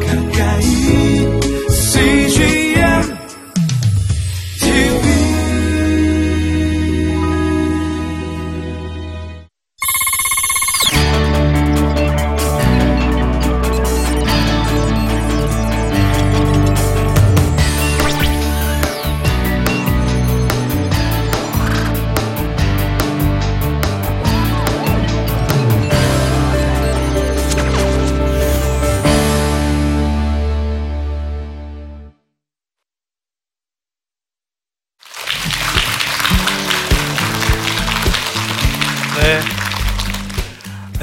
가까 0.00 0.21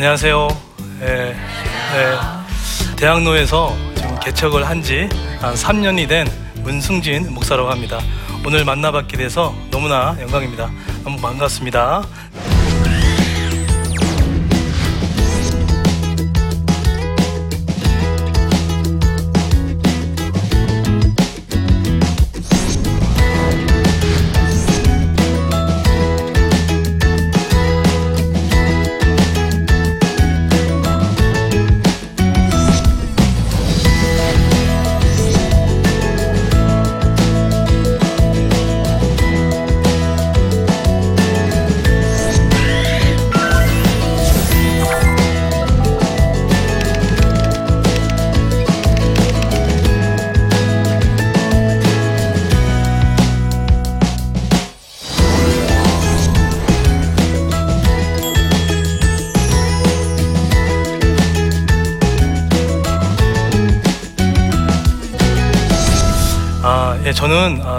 안녕하세요. 0.09 0.47
네. 1.01 1.35
네. 1.35 2.95
대학로에서 2.95 3.75
지금 3.95 4.19
개척을 4.19 4.67
한 4.67 4.81
지 4.81 5.07
한 5.39 5.53
3년이 5.53 6.09
된 6.09 6.27
문승진 6.63 7.31
목사라고 7.31 7.69
합니다. 7.69 7.99
오늘 8.43 8.65
만나뵙게 8.65 9.17
돼서 9.17 9.53
너무나 9.69 10.17
영광입니다. 10.19 10.71
너무 11.03 11.21
반갑습니다. 11.21 12.07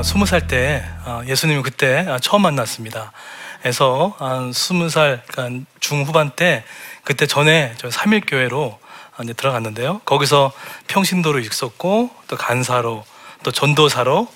저는 0.00 0.02
아, 0.02 0.02
20살 0.02 0.48
때 0.48 0.84
아, 1.04 1.22
예수님을 1.26 1.62
그때 1.62 2.06
아, 2.08 2.18
처음 2.18 2.42
만났습니다. 2.42 3.12
그래서 3.60 4.14
한 4.18 4.50
20살 4.50 5.20
그러니까 5.26 5.66
중후반 5.80 6.30
때 6.30 6.64
그때 7.04 7.26
전에 7.26 7.74
저 7.76 7.90
삼일 7.90 8.22
교회로 8.26 8.78
아, 9.16 9.22
이제 9.22 9.32
들어갔는데요. 9.32 10.00
거기서 10.04 10.52
평신도로 10.88 11.40
있었고 11.40 12.10
또 12.28 12.36
간사로 12.36 13.04
또 13.42 13.52
전도사로 13.52 14.28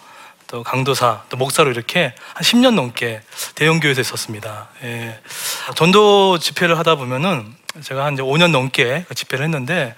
또 0.48 0.62
강도사 0.62 1.23
또 1.30 1.36
목사로 1.36 1.70
이렇게 1.70 2.14
한 2.35 2.42
10년 2.42 2.74
넘게 2.74 3.23
대형 3.55 3.80
교회에서 3.80 4.03
있었습니다. 4.03 4.69
예. 4.83 5.19
전도 5.74 6.39
집회를 6.39 6.79
하다 6.79 6.97
보면은 6.97 7.55
제가 7.83 8.05
한 8.05 8.14
이제 8.14 8.23
5년 8.23 8.51
넘게 8.51 9.07
그 9.08 9.14
집회를 9.14 9.45
했는데 9.47 9.95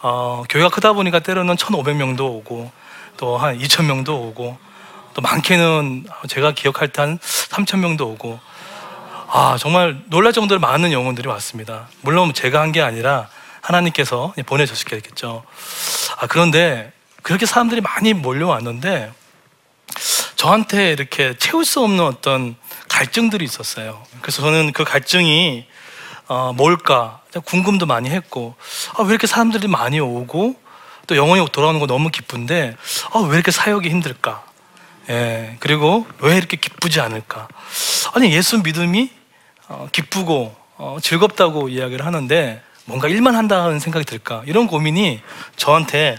어, 0.00 0.42
교회가 0.48 0.70
크다 0.70 0.94
보니까 0.94 1.18
때로는 1.20 1.56
1,500명도 1.56 2.20
오고 2.20 2.72
또 3.18 3.36
한 3.36 3.58
2,000명도 3.58 4.08
오고 4.08 4.71
또 5.14 5.20
많게는 5.22 6.06
제가 6.28 6.52
기억할 6.52 6.88
때 6.88 7.02
한 7.02 7.18
3,000명도 7.18 8.02
오고 8.02 8.38
아 9.28 9.56
정말 9.58 9.98
놀랄 10.06 10.32
정도로 10.32 10.60
많은 10.60 10.92
영혼들이 10.92 11.28
왔습니다. 11.28 11.88
물론 12.02 12.32
제가 12.34 12.60
한 12.60 12.72
게 12.72 12.80
아니라 12.82 13.28
하나님께서 13.60 14.34
보내주셨겠죠. 14.46 15.44
아 16.18 16.26
그런데 16.26 16.92
그렇게 17.22 17.46
사람들이 17.46 17.80
많이 17.80 18.12
몰려왔는데 18.12 19.12
저한테 20.36 20.92
이렇게 20.92 21.36
채울 21.38 21.64
수 21.64 21.80
없는 21.82 22.04
어떤 22.04 22.56
갈증들이 22.88 23.44
있었어요. 23.44 24.02
그래서 24.20 24.42
저는 24.42 24.72
그 24.72 24.84
갈증이 24.84 25.66
어, 26.28 26.52
뭘까 26.54 27.20
궁금도 27.44 27.86
많이 27.86 28.10
했고 28.10 28.54
아, 28.96 29.02
왜 29.02 29.10
이렇게 29.10 29.26
사람들이 29.26 29.68
많이 29.68 30.00
오고 30.00 30.56
또 31.06 31.16
영혼이 31.16 31.46
돌아오는 31.52 31.78
거 31.80 31.86
너무 31.86 32.10
기쁜데 32.10 32.76
아, 33.12 33.18
왜 33.20 33.34
이렇게 33.36 33.50
사역이 33.50 33.88
힘들까? 33.88 34.42
예, 35.10 35.56
그리고 35.60 36.06
왜 36.20 36.36
이렇게 36.36 36.56
기쁘지 36.56 37.00
않을까? 37.00 37.48
아니 38.14 38.32
예수 38.32 38.58
믿음이 38.62 39.10
어, 39.68 39.88
기쁘고 39.90 40.54
어, 40.76 40.98
즐겁다고 41.00 41.68
이야기를 41.68 42.04
하는데 42.04 42.62
뭔가 42.84 43.08
일만 43.08 43.34
한다는 43.34 43.78
생각이 43.78 44.04
들까? 44.04 44.42
이런 44.46 44.66
고민이 44.66 45.20
저한테 45.56 46.16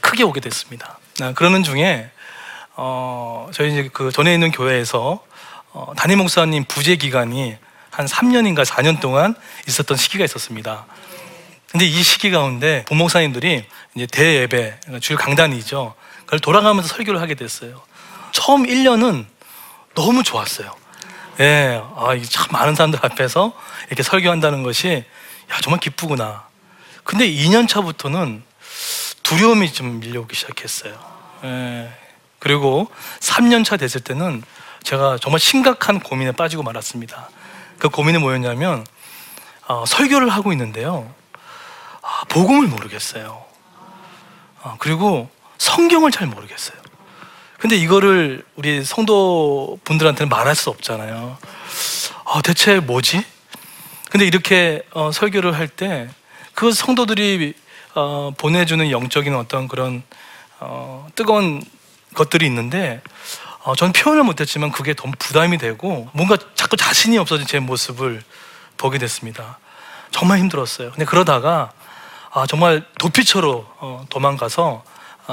크게 0.00 0.22
오게 0.22 0.40
됐습니다. 0.40 0.98
아, 1.20 1.32
그러는 1.34 1.62
중에 1.62 2.10
어, 2.74 3.48
저희 3.52 3.72
이제 3.72 3.90
그 3.92 4.12
전에 4.12 4.32
있는 4.32 4.50
교회에서 4.50 5.24
어, 5.72 5.92
담임 5.96 6.18
목사님 6.18 6.64
부재 6.64 6.96
기간이 6.96 7.56
한 7.90 8.06
3년인가 8.06 8.64
4년 8.64 9.00
동안 9.00 9.34
있었던 9.66 9.96
시기가 9.96 10.24
있었습니다. 10.24 10.86
근데 11.70 11.84
이 11.84 12.02
시기 12.02 12.30
가운데 12.30 12.84
부목사님들이 12.86 13.64
이제 13.94 14.06
대예배, 14.06 14.78
그러니까 14.80 15.00
주일 15.00 15.18
강단이죠. 15.18 15.94
그걸 16.28 16.40
돌아가면서 16.40 16.94
설교를 16.94 17.22
하게 17.22 17.34
됐어요. 17.34 17.80
처음 18.32 18.64
1년은 18.64 19.24
너무 19.94 20.22
좋았어요. 20.22 20.70
예, 21.40 21.82
아, 21.96 22.12
이참 22.12 22.48
많은 22.50 22.74
사람들 22.74 23.00
앞에서 23.02 23.54
이렇게 23.86 24.02
설교한다는 24.02 24.62
것이 24.62 25.06
야, 25.50 25.60
정말 25.62 25.80
기쁘구나. 25.80 26.46
근데 27.02 27.26
2년 27.26 27.66
차부터는 27.66 28.42
두려움이 29.22 29.72
좀 29.72 30.00
밀려오기 30.00 30.36
시작했어요. 30.36 30.98
예, 31.44 31.90
그리고 32.38 32.90
3년 33.20 33.64
차 33.64 33.78
됐을 33.78 34.02
때는 34.02 34.42
제가 34.82 35.16
정말 35.22 35.40
심각한 35.40 35.98
고민에 35.98 36.32
빠지고 36.32 36.62
말았습니다. 36.62 37.30
그 37.78 37.88
고민이 37.88 38.18
뭐였냐면 38.18 38.86
어, 39.66 39.86
설교를 39.86 40.28
하고 40.28 40.52
있는데요. 40.52 41.10
아, 42.02 42.24
복음을 42.28 42.66
모르겠어요. 42.66 43.42
아, 44.62 44.76
그리고 44.78 45.30
성경을 45.58 46.10
잘 46.10 46.26
모르겠어요. 46.26 46.78
근데 47.58 47.76
이거를 47.76 48.44
우리 48.56 48.84
성도 48.84 49.78
분들한테는 49.84 50.28
말할 50.28 50.54
수 50.54 50.70
없잖아요. 50.70 51.36
아, 52.24 52.42
대체 52.42 52.78
뭐지? 52.78 53.24
근데 54.10 54.26
이렇게 54.26 54.82
어, 54.92 55.10
설교를 55.12 55.54
할 55.54 55.68
때 55.68 56.08
그 56.58 56.72
성도들이 56.72 57.54
어, 57.94 58.32
보내주는 58.36 58.90
영적인 58.90 59.32
어떤 59.36 59.68
그런 59.68 60.02
어, 60.58 61.06
뜨거운 61.14 61.62
것들이 62.14 62.46
있는데 62.46 63.00
어, 63.62 63.76
전 63.76 63.92
표현을 63.92 64.24
못했지만 64.24 64.72
그게 64.72 64.92
너무 64.92 65.12
부담이 65.20 65.58
되고 65.58 66.08
뭔가 66.12 66.36
자꾸 66.56 66.76
자신이 66.76 67.16
없어진 67.16 67.46
제 67.46 67.60
모습을 67.60 68.24
보게 68.76 68.98
됐습니다. 68.98 69.60
정말 70.10 70.40
힘들었어요. 70.40 70.90
근데 70.90 71.04
그러다가 71.04 71.70
아, 72.32 72.44
정말 72.48 72.84
도피처로 72.98 73.64
어, 73.78 74.04
도망가서 74.10 74.82
어, 74.84 74.84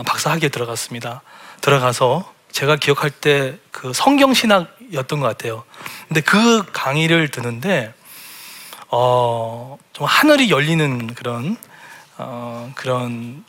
박사학위에 0.03 0.49
들어갔습니다. 0.49 1.21
들어가서 1.61 2.33
제가 2.51 2.75
기억할 2.77 3.09
때 3.11 3.59
그 3.75 3.91
성경 3.93 4.33
신학이었던 4.33 5.19
것 5.19 5.27
같아요. 5.27 5.65
근데 6.07 6.21
그 6.21 6.63
강의를 6.71 7.27
듣는데 7.27 7.93
어, 8.87 9.77
좀 9.91 10.07
하늘이 10.07 10.49
열리는 10.49 11.13
그런 11.13 11.57
어, 12.17 12.71
그런 12.73 13.43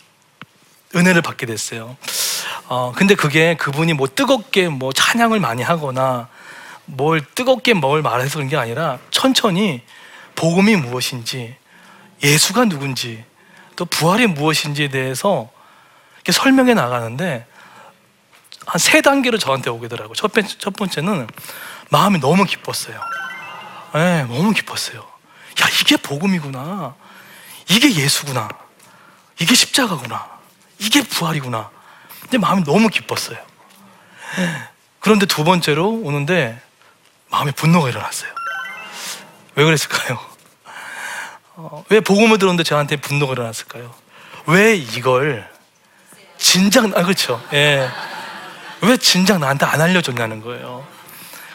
은혜를 0.97 1.23
받게 1.23 1.47
됐어요. 1.47 1.97
어, 2.67 2.93
근데 2.97 3.15
그게 3.15 3.57
그분이 3.57 3.93
뭐 3.93 4.09
뜨겁게 4.09 4.69
뭐 4.69 4.93
찬양을 4.93 5.39
많이 5.39 5.63
하거나 5.63 6.29
뭘 6.87 7.25
뜨겁게 7.35 7.73
뭘 7.73 8.03
말해서 8.03 8.35
그런 8.35 8.49
게 8.49 8.57
아니라 8.57 8.99
천천히 9.13 9.83
복음이 10.35 10.75
무엇인지 10.75 11.55
예수가 12.23 12.65
누군지 12.65 13.25
또 13.77 13.85
부활이 13.85 14.27
무엇인지에 14.27 14.89
대해서 14.89 15.49
이렇게 16.27 16.33
설명해 16.33 16.75
나가는데 16.75 17.47
한 18.67 18.81
세 18.81 19.01
단계로 19.01 19.39
저한테 19.39 19.71
오게더라고요. 19.71 20.15
첫, 20.17 20.33
번째, 20.33 20.57
첫 20.59 20.75
번째는 20.75 21.29
마음이 21.91 22.19
너무 22.19 22.45
기뻤어요. 22.45 23.01
네, 23.95 24.25
너무 24.25 24.53
기뻤어요. 24.53 24.99
야, 24.99 25.67
이게 25.81 25.97
복음이구나. 25.97 26.95
이게 27.71 27.95
예수구나. 27.95 28.49
이게 29.39 29.55
십자가구나. 29.55 30.27
이게 30.81 31.03
부활이구나. 31.03 31.71
근데 32.23 32.39
마음이 32.39 32.65
너무 32.65 32.89
기뻤어요. 32.89 33.39
그런데 34.99 35.27
두 35.27 35.45
번째로 35.45 35.89
오는데 35.89 36.61
마음에 37.31 37.53
분노가 37.53 37.89
일어났어요. 37.89 38.31
왜 39.55 39.65
그랬을까요? 39.65 40.19
어, 41.55 41.85
왜 41.89 42.01
복음을 42.01 42.39
들었는데 42.39 42.65
저한테 42.65 42.97
분노가 42.97 43.33
일어났을까요? 43.35 43.95
왜 44.47 44.75
이걸 44.75 45.49
진작 46.47 46.85
아 46.97 47.03
그렇죠. 47.03 47.45
예. 47.55 47.89
왜 48.81 48.97
진작 48.99 49.41
나한테 49.41 49.67
안 49.67 49.81
알려줬냐는 49.81 50.41
거예요. 50.43 50.87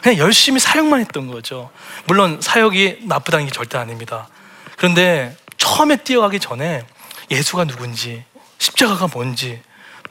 그냥 0.02 0.18
열심히 0.18 0.60
사역만 0.60 1.00
했던 1.00 1.28
거죠. 1.28 1.70
물론 2.04 2.42
사역이 2.42 2.98
나쁘다는 3.04 3.46
게 3.46 3.52
절대 3.52 3.78
아닙니다. 3.78 4.28
그런데 4.76 5.34
처음에 5.56 5.96
뛰어가기 5.96 6.40
전에 6.40 6.84
예수가 7.30 7.64
누군지, 7.64 8.22
십자가가 8.58 9.08
뭔지, 9.10 9.62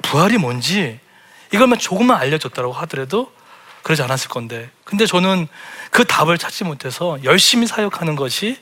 부활이 0.02 0.40
뭔지 0.40 1.00
이걸만 1.54 1.78
조금만 1.78 2.18
알려줬다고 2.20 2.74
하더라도 2.74 3.32
그러지 3.84 4.02
않았을 4.02 4.30
건데. 4.30 4.72
근데 4.84 5.06
저는 5.06 5.48
그 5.92 6.06
답을 6.06 6.40
찾지 6.40 6.64
못해서 6.64 7.20
열심히 7.24 7.68
사역하는 7.68 8.16
것이 8.16 8.58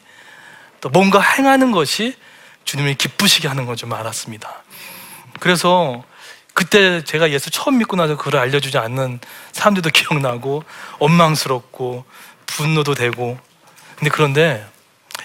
또 0.81 0.89
뭔가 0.89 1.22
행하는 1.22 1.72
것이 1.72 2.18
주님을 2.65 2.95
기쁘시게 2.95 3.48
하는 3.48 3.65
건좀 3.65 3.94
알았습니다. 3.94 4.63
그래서 5.39 6.04
그때 6.59 7.01
제가 7.06 7.31
예수 7.31 7.50
처음 7.50 7.77
믿고 7.77 7.95
나서 7.95 8.17
그걸 8.17 8.41
알려주지 8.41 8.77
않는 8.77 9.21
사람들도 9.53 9.91
기억나고 9.95 10.65
원망스럽고 11.00 12.03
분노도 12.47 12.95
되고 12.95 13.39
근데 13.95 14.09
그런데 14.09 14.67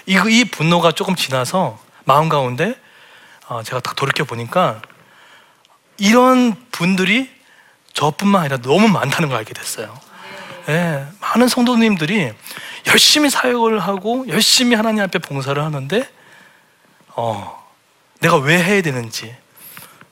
이, 0.05 0.17
이 0.29 0.45
분노가 0.45 0.93
조금 0.93 1.13
지나서 1.13 1.77
마음 2.05 2.29
가운데 2.29 2.79
어, 3.49 3.63
제가 3.63 3.81
딱 3.81 3.97
돌이켜 3.97 4.23
보니까 4.23 4.81
이런 5.97 6.55
분들이 6.71 7.29
저뿐만 7.91 8.43
아니라 8.43 8.57
너무 8.61 8.87
많다는 8.87 9.27
걸 9.27 9.37
알게 9.39 9.53
됐어요. 9.53 9.93
예, 10.69 11.05
많은 11.19 11.49
성도님들이 11.49 12.31
열심히 12.87 13.29
사역을 13.29 13.79
하고 13.79 14.25
열심히 14.29 14.73
하나님 14.77 15.03
앞에 15.03 15.19
봉사를 15.19 15.61
하는데 15.61 16.09
어, 17.09 17.61
내가 18.21 18.37
왜 18.37 18.57
해야 18.63 18.81
되는지 18.81 19.35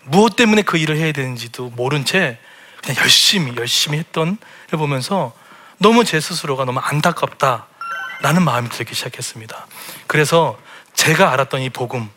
무엇 0.06 0.36
때문에 0.36 0.62
그 0.64 0.78
일을 0.78 0.98
해야 0.98 1.12
되는지도 1.12 1.70
모른 1.72 2.06
채 2.06 2.38
그냥 2.82 3.02
열심히 3.02 3.56
열심히 3.56 3.98
했던 3.98 4.38
을 4.74 4.78
보면서 4.78 5.34
너무 5.78 6.04
제 6.04 6.20
스스로가 6.20 6.66
너무 6.66 6.80
안타깝다라는 6.80 8.44
마음이 8.44 8.70
들기 8.70 8.96
시작했습니다. 8.96 9.68
그래서 10.08 10.60
제가 10.94 11.32
알았던 11.32 11.62
이 11.62 11.70
복음, 11.70 12.10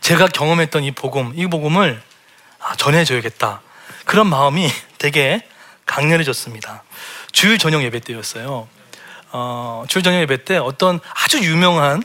제가 0.00 0.26
경험했던 0.28 0.84
이 0.84 0.92
복음, 0.92 1.32
이 1.34 1.46
복음을 1.46 2.02
아, 2.60 2.74
전해줘야겠다. 2.76 3.62
그런 4.04 4.26
마음이 4.28 4.68
되게 4.98 5.46
강렬해졌습니다. 5.86 6.82
주일 7.32 7.58
저녁 7.58 7.82
예배 7.82 8.00
때였어요. 8.00 8.68
어, 9.30 9.84
주일 9.88 10.02
저녁 10.02 10.20
예배 10.20 10.44
때 10.44 10.56
어떤 10.56 11.00
아주 11.14 11.38
유명한 11.42 12.02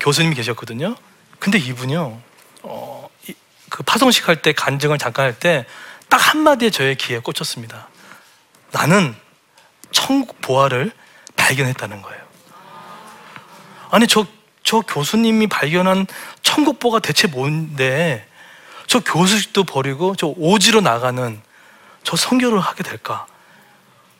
교수님이 0.00 0.34
계셨거든요. 0.34 0.96
근데 1.38 1.58
이분요, 1.58 2.20
어, 2.62 2.99
이- 2.99 2.99
그 3.70 3.82
파송식 3.82 4.28
할 4.28 4.42
때 4.42 4.52
간증을 4.52 4.98
잠깐 4.98 5.24
할 5.26 5.38
때 5.38 5.64
딱 6.10 6.18
한마디에 6.18 6.70
저의 6.70 6.96
귀에 6.96 7.20
꽂혔습니다. 7.20 7.88
나는 8.72 9.14
천국 9.92 10.40
보화를 10.40 10.92
발견했다는 11.36 12.02
거예요. 12.02 12.20
아니, 13.90 14.06
저, 14.06 14.26
저 14.62 14.80
교수님이 14.80 15.46
발견한 15.46 16.06
천국 16.42 16.80
보화가 16.80 16.98
대체 16.98 17.28
뭔데 17.28 18.28
저 18.86 18.98
교수직도 19.00 19.64
버리고 19.64 20.16
저 20.16 20.26
오지로 20.26 20.80
나가는 20.80 21.40
저 22.02 22.16
선교를 22.16 22.58
하게 22.58 22.82
될까? 22.82 23.26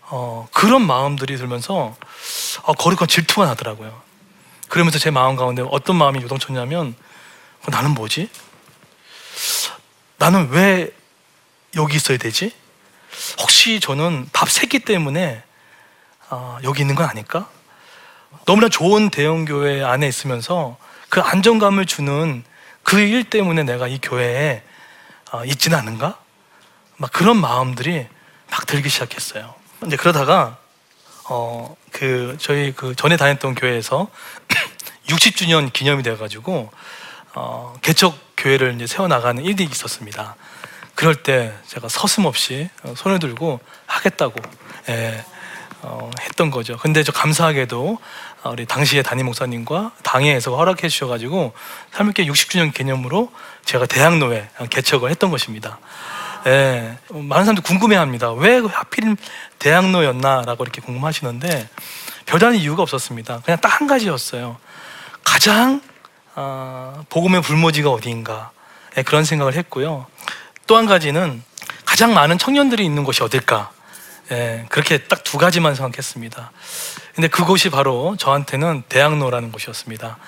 어, 0.03 0.49
그런 0.53 0.87
마음들이 0.87 1.37
들면서 1.37 1.97
어, 2.63 2.73
거룩한 2.75 3.09
질투가 3.09 3.47
나더라고요. 3.47 4.01
그러면서 4.69 4.99
제 5.01 5.11
마음 5.11 5.35
가운데 5.35 5.63
어떤 5.71 5.97
마음이 5.97 6.23
요동쳤냐면 6.23 6.95
어, 7.63 7.71
나는 7.71 7.95
뭐지? 7.95 8.31
나는 10.21 10.51
왜 10.51 10.91
여기 11.77 11.97
있어야 11.97 12.19
되지? 12.19 12.53
혹시 13.41 13.81
저는 13.81 14.29
밥세끼 14.35 14.81
때문에 14.81 15.43
어, 16.29 16.59
여기 16.63 16.83
있는 16.83 16.95
건 16.95 17.09
아닐까? 17.09 17.49
너무나 18.45 18.69
좋은 18.69 19.09
대형 19.09 19.47
교회 19.47 19.83
안에 19.83 20.07
있으면서 20.07 20.77
그 21.09 21.21
안정감을 21.23 21.87
주는 21.87 22.45
그 22.83 22.99
일 22.99 23.25
때문에 23.25 23.63
내가 23.63 23.89
이 23.89 23.99
교회에 24.01 24.63
어, 25.33 25.45
있지는 25.47 25.79
않은가? 25.79 26.19
막 26.99 27.11
그런 27.13 27.41
마음들이 27.41 28.07
막 28.51 28.67
들기 28.67 28.91
시작했어요. 28.91 29.55
근데 29.81 29.97
그러다가 29.97 30.59
어 31.29 31.75
그 31.93 32.37
저희 32.41 32.73
그 32.73 32.95
전에 32.95 33.17
다녔던 33.17 33.55
교회에서 33.57 34.09
60주년 35.09 35.73
기념이 35.73 36.03
돼가지고 36.05 36.71
어 37.35 37.75
개척 37.83 38.17
교회를 38.41 38.75
이제 38.75 38.87
세워 38.87 39.07
나가는 39.07 39.45
일이 39.45 39.65
있었습니다. 39.65 40.35
그럴 40.95 41.15
때 41.15 41.53
제가 41.67 41.89
서슴없이 41.89 42.71
어, 42.83 42.95
손을 42.97 43.19
들고 43.19 43.61
하겠다고 43.87 44.35
예, 44.89 45.25
어, 45.83 46.11
했던 46.21 46.51
거죠. 46.51 46.77
근데 46.79 47.03
저 47.03 47.13
감사하게도 47.13 47.99
어, 48.43 48.51
우리 48.51 48.65
당시의 48.65 49.03
담임 49.03 49.27
목사님과 49.27 49.93
당회에서 50.03 50.57
허락해 50.57 50.89
주셔가지고 50.89 51.53
3일께 51.93 52.27
60주년 52.27 52.73
기념으로 52.73 53.31
제가 53.65 53.87
대학로에 53.87 54.49
개척을 54.71 55.11
했던 55.11 55.31
것입니다. 55.31 55.79
예, 56.47 56.97
어, 57.11 57.19
많은 57.19 57.45
사람들이 57.45 57.63
궁금해합니다. 57.63 58.33
왜 58.33 58.59
하필 58.59 59.17
대학로였나라고 59.59 60.65
이렇게 60.65 60.81
궁금하시는데 60.81 61.69
별다른 62.27 62.57
이유가 62.57 62.83
없었습니다. 62.83 63.43
그냥 63.45 63.61
딱 63.61 63.81
한 63.81 63.87
가지였어요. 63.87 64.59
가장 65.25 65.81
아, 66.35 67.05
복음의 67.09 67.43
불모지가 67.43 67.91
어디인가 67.91 68.51
예, 68.97 69.03
그런 69.03 69.25
생각을 69.25 69.55
했고요. 69.55 70.07
또 70.67 70.77
한 70.77 70.87
가지는 70.87 71.43
가장 71.85 72.15
많은 72.15 72.39
청년들이 72.39 72.85
있는 72.85 73.03
곳이 73.05 73.23
어딜까 73.25 73.73
예, 74.31 74.67
그렇게 74.69 74.99
딱 74.99 75.25
두 75.25 75.39
가지만 75.39 75.75
생각했습니다. 75.75 76.51
근데 77.15 77.29
그곳이 77.29 77.71
바로 77.71 78.17
저한테는 78.17 78.83
대학로라는 78.89 79.53
곳이었습니다. 79.53 80.19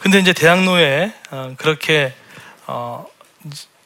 근데 0.00 0.18
이제 0.18 0.32
대학로에 0.32 1.12
어, 1.30 1.54
그렇게 1.56 2.14
어, 2.66 3.06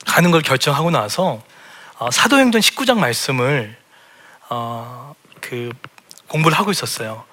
가는 0.06 0.30
걸 0.30 0.42
결정하고 0.42 0.90
나서 0.90 1.42
어, 1.98 2.10
사도행전 2.10 2.60
19장 2.60 2.98
말씀을 2.98 3.76
어, 4.50 5.14
그 5.40 5.70
공부를 6.28 6.58
하고 6.58 6.70
있었어요. 6.70 7.24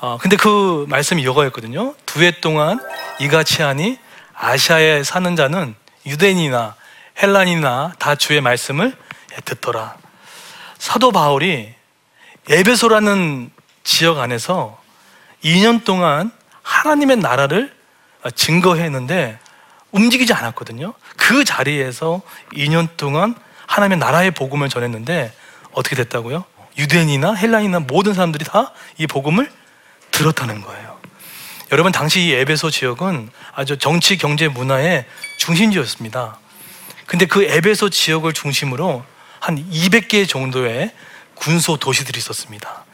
어, 0.00 0.16
근데 0.20 0.36
그 0.36 0.86
말씀이 0.88 1.22
이거였거든요. 1.22 1.94
두 2.06 2.22
해 2.22 2.30
동안 2.40 2.78
이같이 3.20 3.62
하니 3.62 3.98
아시아에 4.34 5.02
사는 5.02 5.34
자는 5.36 5.74
유대인이나 6.06 6.74
헬란이나 7.20 7.94
다 7.98 8.14
주의 8.14 8.40
말씀을 8.40 8.96
듣더라. 9.44 9.96
사도 10.78 11.10
바울이 11.10 11.74
에베소라는 12.48 13.50
지역 13.82 14.18
안에서 14.18 14.80
2년 15.44 15.84
동안 15.84 16.30
하나님의 16.62 17.16
나라를 17.18 17.74
증거했는데 18.34 19.38
움직이지 19.90 20.32
않았거든요. 20.32 20.94
그 21.16 21.44
자리에서 21.44 22.20
2년 22.52 22.88
동안 22.96 23.34
하나님의 23.66 23.98
나라의 23.98 24.30
복음을 24.30 24.68
전했는데 24.68 25.32
어떻게 25.72 25.96
됐다고요? 25.96 26.44
유대인이나 26.78 27.34
헬라인이나 27.34 27.80
모든 27.80 28.14
사람들이 28.14 28.44
다 28.44 28.72
이 28.98 29.06
복음을 29.06 29.50
들었다는 30.18 30.62
거예요. 30.62 30.98
여러분 31.70 31.92
당시 31.92 32.22
이 32.22 32.32
에베소 32.32 32.70
지역은 32.70 33.30
아주 33.54 33.78
정치, 33.78 34.18
경제, 34.18 34.48
문화의 34.48 35.06
중심지였습니다. 35.38 36.38
근데 37.06 37.26
그 37.26 37.44
에베소 37.44 37.90
지역을 37.90 38.32
중심으로 38.32 39.04
한 39.38 39.70
200개 39.70 40.28
정도의 40.28 40.92
군소 41.36 41.76
도시들이 41.76 42.18
있었습니다. 42.18 42.84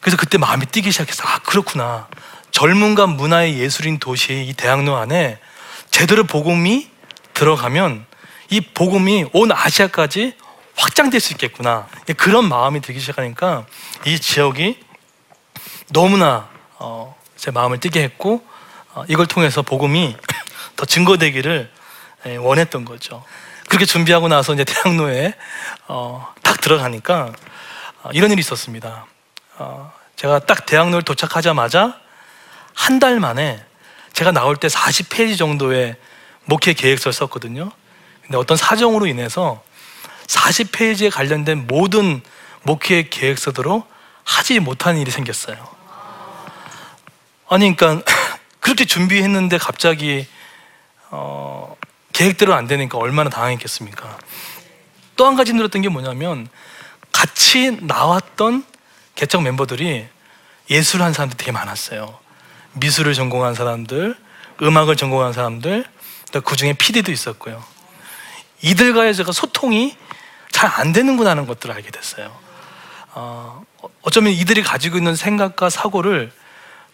그래서 0.00 0.16
그때 0.16 0.38
마음이 0.38 0.66
뛰기 0.66 0.92
시작했어. 0.92 1.24
아, 1.26 1.38
그렇구나. 1.40 2.06
젊음과 2.52 3.08
문화의 3.08 3.58
예술인 3.58 3.98
도시 3.98 4.44
이 4.48 4.52
대학로 4.52 4.96
안에 4.96 5.38
제대로 5.90 6.22
복음이 6.24 6.88
들어가면 7.34 8.06
이 8.50 8.60
복음이 8.60 9.26
온 9.32 9.50
아시아까지 9.50 10.34
확장될 10.76 11.20
수 11.20 11.32
있겠구나. 11.32 11.88
그런 12.16 12.48
마음이 12.48 12.80
들기 12.80 13.00
시작하니까 13.00 13.66
이 14.06 14.18
지역이 14.18 14.78
너무나 15.90 16.51
어, 16.82 17.16
제 17.36 17.50
마음을 17.52 17.78
뛰게 17.78 18.02
했고 18.02 18.44
어, 18.94 19.04
이걸 19.08 19.26
통해서 19.26 19.62
복음이 19.62 20.16
더 20.76 20.84
증거되기를 20.84 21.70
예, 22.26 22.36
원했던 22.36 22.84
거죠. 22.84 23.24
그렇게 23.68 23.84
준비하고 23.86 24.28
나서 24.28 24.52
이제 24.52 24.64
대학로에 24.64 25.34
어, 25.86 26.32
딱 26.42 26.60
들어가니까 26.60 27.32
어, 28.02 28.10
이런 28.12 28.32
일이 28.32 28.40
있었습니다. 28.40 29.06
어, 29.58 29.92
제가 30.16 30.40
딱 30.40 30.66
대학로를 30.66 31.02
도착하자마자 31.02 31.98
한 32.74 32.98
달 32.98 33.20
만에 33.20 33.64
제가 34.12 34.32
나올 34.32 34.56
때 34.56 34.68
40페이지 34.68 35.38
정도의 35.38 35.96
목회 36.44 36.72
계획서를 36.72 37.12
썼거든요. 37.12 37.70
근데 38.22 38.36
어떤 38.36 38.56
사정으로 38.56 39.06
인해서 39.06 39.62
40페이지에 40.26 41.12
관련된 41.12 41.66
모든 41.66 42.22
목회 42.62 43.08
계획서대로 43.08 43.86
하지 44.24 44.60
못한 44.60 44.98
일이 44.98 45.10
생겼어요. 45.10 45.81
아니, 47.52 47.76
그러니까 47.76 48.02
그렇게 48.60 48.86
준비했는데 48.86 49.58
갑자기 49.58 50.26
어, 51.10 51.76
계획대로 52.14 52.54
안 52.54 52.66
되니까 52.66 52.96
얼마나 52.96 53.28
당황했겠습니까? 53.28 54.18
또 55.16 55.26
한 55.26 55.36
가지 55.36 55.52
늘었던 55.52 55.82
게 55.82 55.90
뭐냐면 55.90 56.48
같이 57.12 57.72
나왔던 57.82 58.64
개척 59.14 59.42
멤버들이 59.42 60.06
예술을 60.70 61.04
한 61.04 61.12
사람들이 61.12 61.36
되게 61.36 61.52
많았어요. 61.52 62.18
미술을 62.72 63.12
전공한 63.12 63.54
사람들, 63.54 64.16
음악을 64.62 64.96
전공한 64.96 65.34
사람들, 65.34 65.84
그 66.44 66.56
중에 66.56 66.72
PD도 66.72 67.12
있었고요. 67.12 67.62
이들과의 68.62 69.14
제가 69.14 69.32
소통이 69.32 69.94
잘 70.50 70.70
안 70.70 70.92
되는구나 70.94 71.30
하는 71.30 71.46
것들을 71.46 71.74
알게 71.74 71.90
됐어요. 71.90 72.34
어, 73.10 73.62
어쩌면 74.00 74.32
이들이 74.32 74.62
가지고 74.62 74.96
있는 74.96 75.16
생각과 75.16 75.68
사고를 75.68 76.32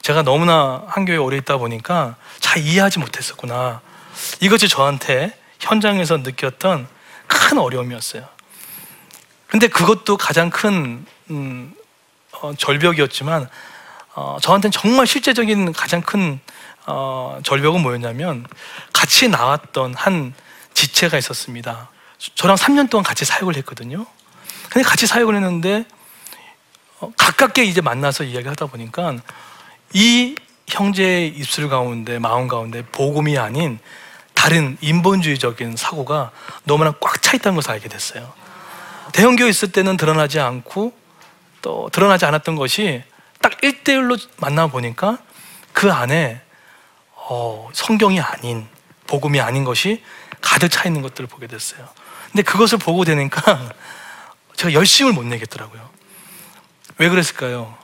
제가 0.03 0.23
너무나 0.23 0.85
한교에 0.89 1.17
오래 1.17 1.37
있다 1.37 1.59
보니까 1.59 2.17
잘 2.41 2.63
이해하지 2.63 2.99
못했었구나. 2.99 3.81
이것이 4.41 4.69
저한테 4.69 5.37
현장에서 5.61 6.19
느꼈던 6.19 6.89
큰 7.27 7.59
어려움이었어요. 7.59 8.27
근데 9.47 9.69
그것도 9.69 10.17
가장 10.17 10.51
큰 10.51 11.07
음, 11.31 11.75
어, 12.33 12.53
절벽이었지만 12.57 13.49
어, 14.15 14.39
저한테는 14.41 14.73
정말 14.73 15.07
실제적인 15.07 15.73
가장 15.73 16.01
큰 16.03 16.41
어, 16.87 17.39
절벽은 17.45 17.83
뭐였냐면 17.83 18.47
같이 18.93 19.29
나왔던 19.29 19.95
한 19.95 20.35
지체가 20.75 21.19
있었습니다. 21.19 21.91
저랑 22.35 22.57
3년 22.57 22.91
동안 22.91 23.05
같이 23.05 23.25
사역을 23.25 23.57
했거든요. 23.57 24.07
근데 24.71 24.87
같이 24.87 25.07
사역을 25.07 25.35
했는데 25.35 25.85
어, 27.01 27.13
가깝게 27.17 27.65
이제 27.65 27.81
만나서 27.81 28.25
이야기하다 28.25 28.67
보니까 28.67 29.17
이 29.93 30.35
형제의 30.67 31.29
입술 31.29 31.69
가운데 31.69 32.19
마음 32.19 32.47
가운데 32.47 32.83
복음이 32.83 33.39
아닌 33.39 33.79
다른 34.35 34.77
인본주의적인 34.81 35.77
사고가 35.77 36.31
너무나 36.65 36.93
꽉 37.01 37.21
차 37.23 37.37
있다는 37.37 37.57
것을 37.57 37.73
알게 37.73 37.89
됐어요. 37.89 38.33
대형교회 39.13 39.49
있을 39.49 39.73
때는 39.73 39.97
드러나지 39.97 40.41
않고 40.41 40.93
또 41.61 41.91
드러나지 41.93 42.25
않았던 42.25 42.57
것이 42.57 43.03
딱 43.41 43.61
1대1로 43.61 44.19
만나보니까 44.39 45.19
그 45.73 45.93
안에 45.93 46.41
어, 47.15 47.69
성경이 47.73 48.21
아닌 48.21 48.67
복음이 49.07 49.41
아닌 49.41 49.65
것이 49.65 50.03
가득 50.41 50.71
차 50.71 50.85
있는 50.85 51.03
것들을 51.03 51.29
보게 51.29 51.47
됐어요. 51.47 51.89
근데 52.31 52.43
그것을 52.43 52.79
보고 52.79 53.05
되니까 53.05 53.73
제가 54.57 54.73
열심을 54.73 55.13
못 55.13 55.25
내겠더라고요. 55.25 55.89
왜 56.99 57.09
그랬을까요? 57.09 57.77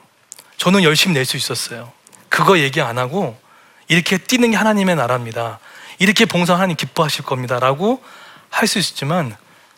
저는 0.57 0.83
열심히 0.83 1.13
낼 1.13 1.25
수 1.25 1.37
있었어요. 1.37 1.91
그거 2.29 2.59
얘기 2.59 2.81
안 2.81 2.97
하고 2.97 3.37
이렇게 3.87 4.17
뛰는 4.17 4.51
게 4.51 4.57
하나님의 4.57 4.95
나라입니다. 4.95 5.59
이렇게 5.99 6.25
봉사 6.25 6.53
하나님 6.55 6.75
기뻐하실 6.75 7.23
겁니다. 7.25 7.59
라고 7.59 8.03
할 8.49 8.67
수 8.67 8.79
있었지만 8.79 9.35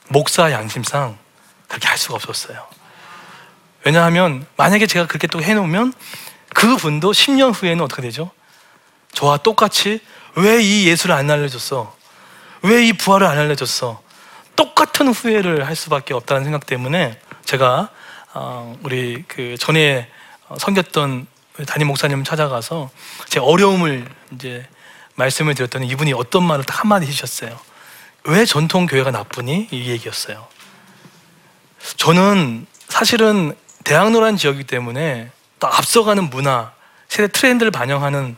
목사 0.09 0.51
양심상 0.51 1.17
그렇게 1.67 1.87
할 1.87 1.97
수가 1.97 2.15
없었어요. 2.15 2.65
왜냐하면 3.83 4.45
만약에 4.57 4.87
제가 4.87 5.07
그렇게 5.07 5.27
또 5.27 5.41
해놓으면 5.41 5.93
그분도 6.53 7.11
10년 7.11 7.53
후에는 7.53 7.83
어떻게 7.83 8.01
되죠? 8.01 8.31
저와 9.13 9.37
똑같이 9.37 9.99
왜 10.35 10.61
이 10.61 10.87
예수를 10.87 11.15
안 11.15 11.29
알려줬어? 11.29 11.95
왜 12.63 12.85
이 12.87 12.93
부활을 12.93 13.25
안 13.27 13.37
알려줬어? 13.37 14.01
똑같은 14.55 15.07
후회를 15.09 15.67
할 15.67 15.75
수밖에 15.75 16.13
없다는 16.13 16.43
생각 16.43 16.65
때문에 16.65 17.19
제가 17.45 17.89
어, 18.33 18.75
우리 18.83 19.23
그 19.27 19.55
전에 19.59 20.09
섬겼던 20.57 21.27
담임 21.65 21.87
목사님 21.87 22.23
찾아가서 22.23 22.89
제 23.27 23.39
어려움을 23.39 24.07
이제 24.33 24.67
말씀을 25.15 25.55
드렸더니 25.55 25.87
이분이 25.87 26.13
어떤 26.13 26.43
말을 26.43 26.63
딱 26.63 26.81
한마디 26.81 27.07
해주셨어요. 27.07 27.59
왜 28.25 28.45
전통 28.45 28.85
교회가 28.85 29.11
나쁘니? 29.11 29.69
이 29.71 29.89
얘기였어요. 29.89 30.47
저는 31.97 32.67
사실은 32.87 33.55
대학로란 33.83 34.37
지역이기 34.37 34.65
때문에 34.65 35.31
또 35.59 35.67
앞서가는 35.67 36.29
문화, 36.29 36.71
세대 37.07 37.31
트렌드를 37.31 37.71
반영하는 37.71 38.35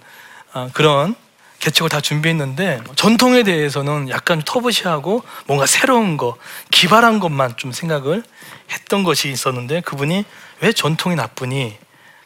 아, 0.53 0.69
그런 0.73 1.15
개척을 1.59 1.89
다 1.89 1.99
준비했는데 1.99 2.81
전통에 2.95 3.43
대해서는 3.43 4.09
약간 4.09 4.41
터부시하고 4.41 5.23
뭔가 5.45 5.65
새로운 5.65 6.17
거, 6.17 6.37
기발한 6.71 7.19
것만 7.19 7.57
좀 7.57 7.71
생각을 7.71 8.23
했던 8.71 9.03
것이 9.03 9.29
있었는데 9.29 9.81
그분이 9.81 10.23
왜 10.61 10.71
전통이 10.71 11.15
나쁘니, 11.15 11.77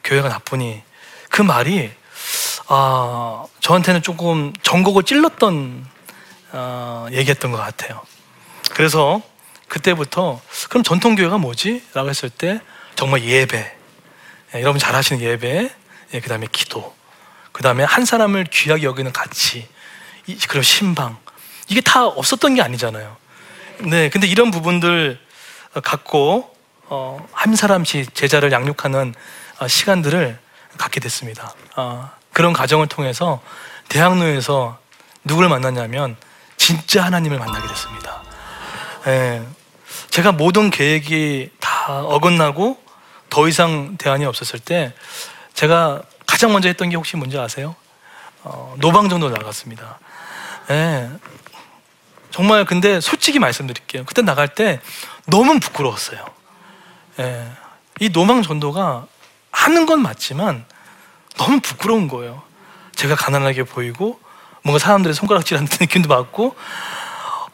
교회가 0.04 0.30
나쁘니 0.30 0.82
그 1.30 1.42
말이 1.42 1.92
아, 2.68 3.46
저한테는 3.60 4.02
조금 4.02 4.54
전곡을 4.62 5.04
찔렀던 5.04 5.88
어, 6.52 7.08
얘기했던 7.12 7.52
것 7.52 7.58
같아요. 7.58 8.02
그래서 8.74 9.22
그때부터 9.68 10.40
그럼 10.70 10.84
전통교회가 10.84 11.38
뭐지? 11.38 11.84
라고 11.94 12.10
했을 12.10 12.30
때 12.30 12.62
정말 12.96 13.24
예배, 13.24 13.76
예, 14.56 14.62
여러분 14.62 14.80
잘 14.80 14.96
하시는 14.96 15.22
예배, 15.22 15.72
예, 16.14 16.20
그 16.20 16.30
다음에 16.30 16.48
기도, 16.52 16.96
그 17.52 17.64
다음에 17.64 17.84
한 17.84 18.06
사람을 18.06 18.46
귀하게 18.46 18.84
여기는 18.84 19.12
가치, 19.12 19.68
이, 20.28 20.38
그리고 20.48 20.62
신방. 20.62 21.18
이게 21.70 21.82
다 21.82 22.06
없었던 22.06 22.56
게 22.56 22.62
아니잖아요. 22.62 23.16
네, 23.80 24.10
근데 24.10 24.28
이런 24.28 24.52
부분들 24.52 25.20
갖고 25.84 26.56
어, 26.86 27.28
한 27.32 27.56
사람씩 27.56 28.14
제자를 28.14 28.52
양육하는 28.52 29.16
어, 29.16 29.34
시간들을 29.68 30.40
갖게 30.78 31.00
됐습니다. 31.00 31.54
어, 31.76 32.10
그런 32.32 32.54
과정을 32.54 32.88
통해서 32.88 33.42
대학로에서 33.90 34.80
누구를 35.24 35.50
만났냐면 35.50 36.16
진짜 36.58 37.04
하나님을 37.04 37.38
만나게 37.38 37.68
됐습니다. 37.68 38.24
예, 39.08 39.44
제가 40.10 40.32
모든 40.32 40.70
계획이 40.70 41.52
다 41.60 42.02
어긋나고 42.04 42.82
더 43.30 43.48
이상 43.48 43.98
대안이 43.98 44.26
없었을 44.26 44.60
때 44.60 44.94
제가 45.54 46.02
가장 46.26 46.52
먼저 46.54 46.68
했던 46.68 46.90
게 46.90 46.96
혹시 46.96 47.18
뭔지 47.18 47.38
아세요? 47.38 47.76
어, 48.44 48.76
노방 48.80 49.10
정도 49.10 49.30
나갔습니다. 49.30 50.00
예, 50.70 51.10
정말 52.32 52.66
근데 52.66 53.00
솔직히 53.00 53.40
말씀드릴게요. 53.40 54.06
그때 54.06 54.22
나갈 54.22 54.56
때 54.56 54.80
너무 55.28 55.60
부끄러웠어요. 55.60 56.26
예, 57.20 57.52
이 58.00 58.10
노방 58.10 58.42
전도가 58.42 59.08
하는 59.54 59.86
건 59.86 60.02
맞지만 60.02 60.66
너무 61.38 61.62
부끄러운 61.62 62.10
거예요. 62.10 62.42
제가 62.96 63.16
가난하게 63.16 63.64
보이고 63.64 64.20
뭔가 64.64 64.80
사람들의 64.80 65.14
손가락질하는 65.14 65.70
느낌도 65.80 66.10
받고 66.10 66.56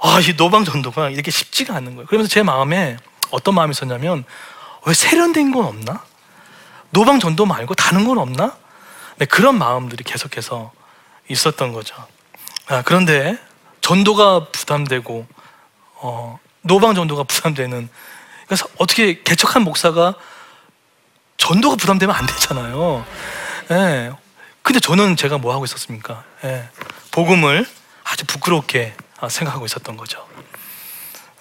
아, 0.02 0.20
이 0.22 0.36
노방 0.38 0.64
전도가 0.64 1.10
이렇게 1.10 1.30
쉽지가 1.30 1.76
않은 1.76 1.96
거예요. 1.96 2.08
그러면서 2.08 2.32
제 2.32 2.42
마음에 2.42 2.98
어떤 3.32 3.54
마음이 3.54 3.72
있었냐면 3.72 4.24
왜 4.86 4.94
세련된 4.94 5.52
건 5.52 5.66
없나? 5.66 6.04
노방 6.92 7.20
전도 7.20 7.46
말고 7.46 7.76
다른 7.76 8.08
건 8.08 8.18
없나? 8.18 8.56
네, 9.18 9.26
그런 9.26 9.58
마음들이 9.58 10.04
계속해서 10.04 10.72
있었던 11.28 11.74
거죠. 11.74 11.96
아, 12.68 12.82
그런데 12.84 13.38
전도가 13.82 14.48
부담되고 14.52 15.28
어, 15.96 16.40
노방 16.62 16.96
전도가 16.96 17.24
부담되는 17.24 17.90
그래서 18.48 18.68
어떻게 18.78 19.22
개척한 19.22 19.64
목사가 19.64 20.16
전도가 21.40 21.78
부담되면 21.78 22.16
안 22.16 22.26
되잖아요. 22.28 23.06
예. 23.72 24.12
근데 24.62 24.80
저는 24.80 25.16
제가 25.16 25.40
뭐 25.40 25.54
하고 25.54 25.66
있었습니까? 25.66 26.24
예. 26.44 26.70
복음을 27.12 27.66
아주 28.04 28.26
부끄럽게 28.26 28.94
아, 29.20 29.30
생각하고 29.30 29.66
있었던 29.66 29.98
거죠. 29.98 30.28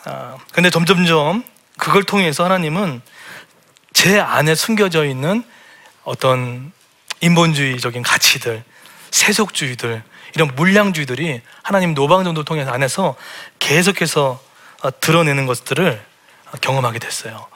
아, 0.05 0.39
근데 0.53 0.71
점점점 0.71 1.45
그걸 1.77 2.05
통해서 2.05 2.45
하나님은 2.45 3.03
제 3.93 4.19
안에 4.19 4.55
숨겨져 4.55 5.05
있는 5.05 5.45
어떤 6.05 6.73
인본주의적인 7.21 8.03
가치들, 8.03 8.65
세속주의들, 9.11 10.03
이런 10.35 10.55
물량주의들이 10.55 11.43
하나님 11.63 11.95
노방정도 11.95 12.45
통해서 12.45 12.71
안에서 12.71 13.17
계속해서 13.59 14.41
어, 14.83 15.01
드러내는 15.01 15.47
것들을 15.47 16.01
경험하게 16.61 17.01
됐어요. 17.01 17.49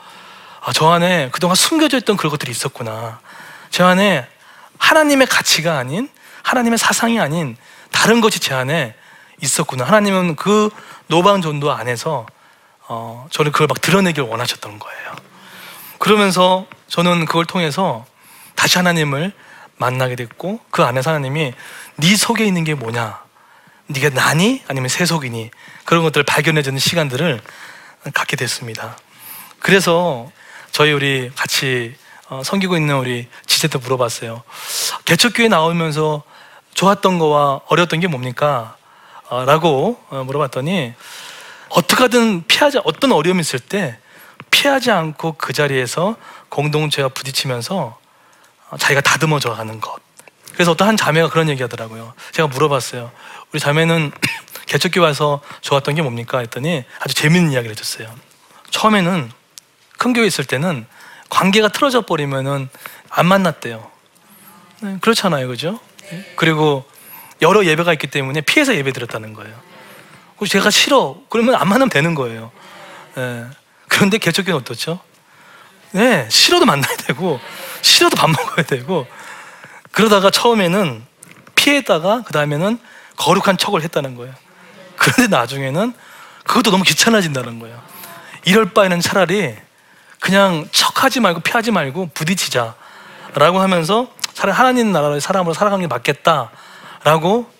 아, 0.64 0.72
저 0.72 0.90
안에 0.90 1.30
그동안 1.32 1.56
숨겨져 1.56 1.98
있던 1.98 2.16
그런 2.16 2.30
것들이 2.30 2.52
있었구나. 2.52 3.20
저 3.70 3.84
안에 3.86 4.28
하나님의 4.78 5.26
가치가 5.26 5.78
아닌 5.78 6.08
하나님의 6.44 6.78
사상이 6.78 7.18
아닌 7.18 7.56
다른 7.90 8.20
것이 8.20 8.38
제 8.38 8.54
안에 8.54 8.94
있었구나. 9.40 9.84
하나님은 9.84 10.36
그 10.36 10.70
노방 11.08 11.42
전도 11.42 11.72
안에서 11.72 12.26
어, 12.86 13.26
저를 13.30 13.50
그걸 13.50 13.66
막 13.66 13.80
드러내길 13.80 14.22
원하셨던 14.22 14.78
거예요. 14.78 15.12
그러면서 15.98 16.66
저는 16.86 17.24
그걸 17.24 17.44
통해서 17.44 18.04
다시 18.54 18.78
하나님을 18.78 19.32
만나게 19.76 20.14
됐고 20.14 20.60
그 20.70 20.84
안에서 20.84 21.10
하나님이 21.10 21.54
네 21.96 22.16
속에 22.16 22.44
있는 22.44 22.62
게 22.62 22.74
뭐냐? 22.74 23.20
네가 23.88 24.10
나니 24.10 24.62
아니면 24.68 24.88
세속이니 24.88 25.50
그런 25.84 26.04
것들을 26.04 26.24
발견해주는 26.24 26.78
시간들을 26.78 27.40
갖게 28.14 28.36
됐습니다. 28.36 28.96
그래서 29.58 30.30
저희 30.72 30.90
우리 30.92 31.30
같이 31.36 31.94
어, 32.28 32.42
섬기고 32.42 32.76
있는 32.76 32.96
우리 32.96 33.28
지체한테 33.46 33.78
물어봤어요. 33.78 34.42
개척교회 35.04 35.48
나오면서 35.48 36.22
좋았던 36.72 37.18
거와 37.18 37.60
어려웠던 37.66 38.00
게 38.00 38.06
뭡니까? 38.06 38.76
어, 39.28 39.44
라고 39.44 40.00
어, 40.08 40.24
물어봤더니 40.24 40.94
어떻게 41.68 42.02
하든 42.04 42.46
피하지 42.46 42.80
어떤 42.84 43.12
어려움이 43.12 43.40
있을 43.40 43.58
때 43.58 43.98
피하지 44.50 44.90
않고 44.90 45.34
그 45.34 45.52
자리에서 45.52 46.16
공동체와 46.48 47.10
부딪히면서 47.10 47.98
어, 48.70 48.76
자기가 48.78 49.02
다듬어져 49.02 49.54
가는 49.54 49.78
것. 49.78 50.00
그래서 50.54 50.70
어떤 50.70 50.88
한 50.88 50.96
자매가 50.96 51.28
그런 51.28 51.50
얘기 51.50 51.62
하더라고요. 51.62 52.14
제가 52.32 52.48
물어봤어요. 52.48 53.10
우리 53.52 53.60
자매는 53.60 54.10
개척교회 54.66 55.04
와서 55.04 55.42
좋았던 55.60 55.96
게 55.96 56.02
뭡니까? 56.02 56.38
했더니 56.38 56.84
아주 56.98 57.14
재밌는 57.14 57.52
이야기를 57.52 57.72
해줬어요. 57.72 58.08
처음에는 58.70 59.30
큰 60.02 60.12
교회 60.12 60.26
있을 60.26 60.44
때는 60.44 60.84
관계가 61.28 61.68
틀어져 61.68 62.00
버리면은 62.00 62.68
안 63.08 63.26
만났대요. 63.26 63.88
네, 64.80 64.96
그렇잖아요, 65.00 65.46
그죠? 65.46 65.78
그리고 66.34 66.84
여러 67.40 67.64
예배가 67.64 67.92
있기 67.92 68.08
때문에 68.08 68.40
피해서 68.40 68.74
예배 68.74 68.90
드렸다는 68.90 69.32
거예요. 69.32 69.54
그리고 70.30 70.46
제가 70.46 70.70
싫어. 70.70 71.18
그러면 71.28 71.54
안 71.54 71.68
만나면 71.68 71.88
되는 71.88 72.16
거예요. 72.16 72.50
예. 73.16 73.46
그런데 73.86 74.18
개척교는 74.18 74.58
어떻죠? 74.58 74.98
네, 75.92 76.28
싫어도 76.28 76.66
만나야 76.66 76.96
되고, 76.96 77.38
싫어도 77.82 78.16
밥 78.16 78.28
먹어야 78.28 78.66
되고, 78.66 79.06
그러다가 79.92 80.30
처음에는 80.30 81.06
피했다가, 81.54 82.24
그 82.26 82.32
다음에는 82.32 82.76
거룩한 83.18 83.56
척을 83.56 83.82
했다는 83.82 84.16
거예요. 84.16 84.34
그런데 84.96 85.28
나중에는 85.28 85.94
그것도 86.42 86.72
너무 86.72 86.82
귀찮아진다는 86.82 87.60
거예요. 87.60 87.80
이럴 88.44 88.72
바에는 88.72 89.00
차라리 89.00 89.54
그냥 90.22 90.68
척하지 90.70 91.18
말고 91.18 91.40
피하지 91.40 91.72
말고 91.72 92.10
부딪히자. 92.14 92.76
라고 93.34 93.60
하면서 93.60 94.06
하나님 94.36 94.92
나라의 94.92 95.20
사람으로 95.20 95.52
살아가는 95.52 95.82
게 95.82 95.88
맞겠다라고 95.88 97.50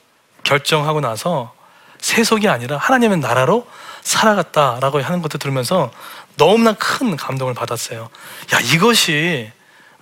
결정하고 0.44 1.00
나서 1.00 1.52
세속이 1.98 2.48
아니라 2.48 2.76
하나님의 2.76 3.18
나라로 3.18 3.66
살아갔다라고 4.02 5.02
하는 5.02 5.22
것도 5.22 5.38
들으면서 5.38 5.90
너무나 6.36 6.72
큰 6.74 7.16
감동을 7.16 7.52
받았어요. 7.52 8.08
야 8.54 8.60
이것이 8.60 9.50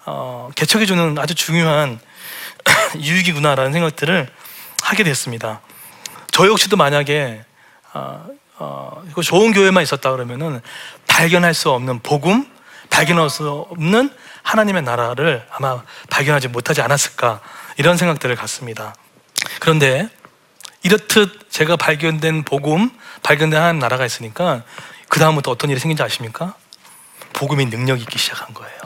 어, 0.05 0.50
개척해 0.55 0.85
주는 0.85 1.19
아주 1.19 1.35
중요한 1.35 1.99
유익이구나라는 3.00 3.73
생각들을 3.73 4.29
하게 4.83 5.05
됐습니다. 5.05 5.62
저 6.31 6.47
역시도 6.47 6.76
만약에 6.76 7.43
어, 7.95 8.26
어, 8.61 9.02
좋은 9.23 9.52
교회만 9.52 9.83
있었다 9.83 10.11
그러면은 10.11 10.61
발견할 11.07 11.55
수 11.55 11.71
없는 11.71 12.00
복음, 12.00 12.47
발견할 12.90 13.31
수 13.31 13.49
없는 13.49 14.14
하나님의 14.43 14.83
나라를 14.83 15.47
아마 15.50 15.83
발견하지 16.11 16.49
못하지 16.49 16.83
않았을까 16.83 17.40
이런 17.79 17.97
생각들을 17.97 18.37
갖습니다. 18.37 18.95
그런데 19.61 20.09
이렇듯 20.83 21.50
제가 21.50 21.76
발견된 21.76 22.45
복음, 22.45 22.90
발견된 23.23 23.59
하나님 23.59 23.81
나라가 23.81 24.05
있으니까 24.05 24.62
그 25.09 25.19
다음부터 25.19 25.50
어떤 25.50 25.71
일이 25.71 25.81
생긴지 25.81 26.02
아십니까? 26.02 26.55
복음이 27.33 27.71
능력 27.71 27.99
있기 28.00 28.19
시작한 28.19 28.52
거예요. 28.52 28.79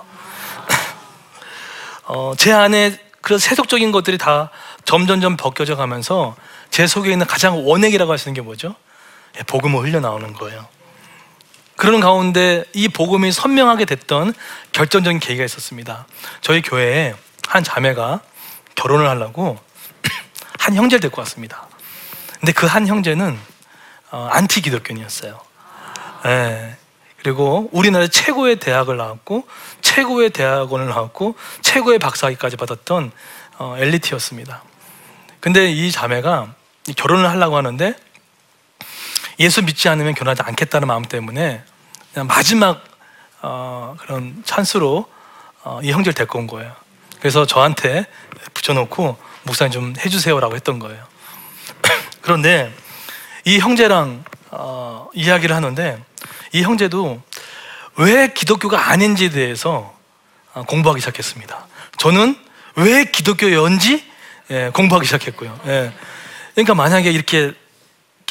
어, 2.06 2.32
제 2.36 2.52
안에 2.52 2.96
그런 3.20 3.40
세속적인 3.40 3.90
것들이 3.90 4.18
다 4.18 4.50
점점점 4.84 5.36
벗겨져 5.36 5.74
가면서 5.74 6.36
제 6.70 6.86
속에 6.86 7.10
있는 7.10 7.26
가장 7.26 7.66
원액이라고 7.66 8.12
할 8.12 8.18
수 8.18 8.28
있는 8.28 8.34
게 8.34 8.40
뭐죠? 8.42 8.76
예, 9.38 9.42
복음을 9.42 9.80
흘려나오는 9.80 10.32
거예요. 10.32 10.66
그런 11.76 12.00
가운데 12.00 12.64
이 12.72 12.88
복음이 12.88 13.32
선명하게 13.32 13.84
됐던 13.84 14.32
결정적인 14.72 15.18
계기가 15.18 15.44
있었습니다. 15.44 16.06
저희 16.40 16.62
교회에 16.62 17.14
한 17.48 17.64
자매가 17.64 18.20
결혼을 18.74 19.08
하려고 19.08 19.58
한 20.58 20.74
형제를 20.74 21.00
데리고 21.00 21.20
왔습니다. 21.20 21.66
근데 22.40 22.52
그 22.52 22.66
한 22.66 22.86
형제는 22.86 23.38
어, 24.10 24.28
안티 24.30 24.60
기독교인이었어요. 24.60 25.40
예. 26.26 26.76
그리고 27.18 27.68
우리나라 27.72 28.06
최고의 28.06 28.56
대학을 28.56 28.96
나왔고 28.96 29.48
최고의 29.80 30.30
대학원을 30.30 30.88
나왔고 30.88 31.34
최고의 31.62 31.98
박사학위까지 31.98 32.56
받았던 32.56 33.10
어, 33.58 33.76
엘리트였습니다. 33.78 34.62
근데 35.40 35.70
이 35.70 35.90
자매가 35.90 36.54
결혼을 36.96 37.28
하려고 37.28 37.56
하는데 37.56 37.96
예수 39.38 39.62
믿지 39.62 39.88
않으면 39.88 40.14
결혼하지 40.14 40.42
않겠다는 40.42 40.88
마음 40.88 41.04
때문에 41.04 41.62
그냥 42.12 42.26
마지막 42.26 42.84
어, 43.42 43.96
그런 44.00 44.42
찬스로 44.44 45.06
어, 45.62 45.80
이 45.82 45.90
형제를 45.90 46.14
데리고 46.14 46.38
온 46.38 46.46
거예요. 46.46 46.72
그래서 47.18 47.46
저한테 47.46 48.06
붙여놓고 48.52 49.16
목사님 49.44 49.72
좀 49.72 49.94
해주세요라고 49.98 50.54
했던 50.54 50.78
거예요. 50.78 51.04
그런데 52.22 52.72
이 53.44 53.58
형제랑 53.58 54.24
어, 54.50 55.08
이야기를 55.14 55.54
하는데 55.54 56.02
이 56.52 56.62
형제도 56.62 57.20
왜 57.96 58.32
기독교가 58.32 58.90
아닌지에 58.90 59.30
대해서 59.30 59.94
어, 60.52 60.62
공부하기 60.62 61.00
시작했습니다. 61.00 61.66
저는 61.98 62.36
왜 62.76 63.04
기독교였는지 63.04 64.04
예, 64.50 64.70
공부하기 64.74 65.06
시작했고요. 65.06 65.58
예. 65.66 65.92
그러니까 66.52 66.74
만약에 66.74 67.10
이렇게, 67.10 67.38
이렇게 67.38 67.58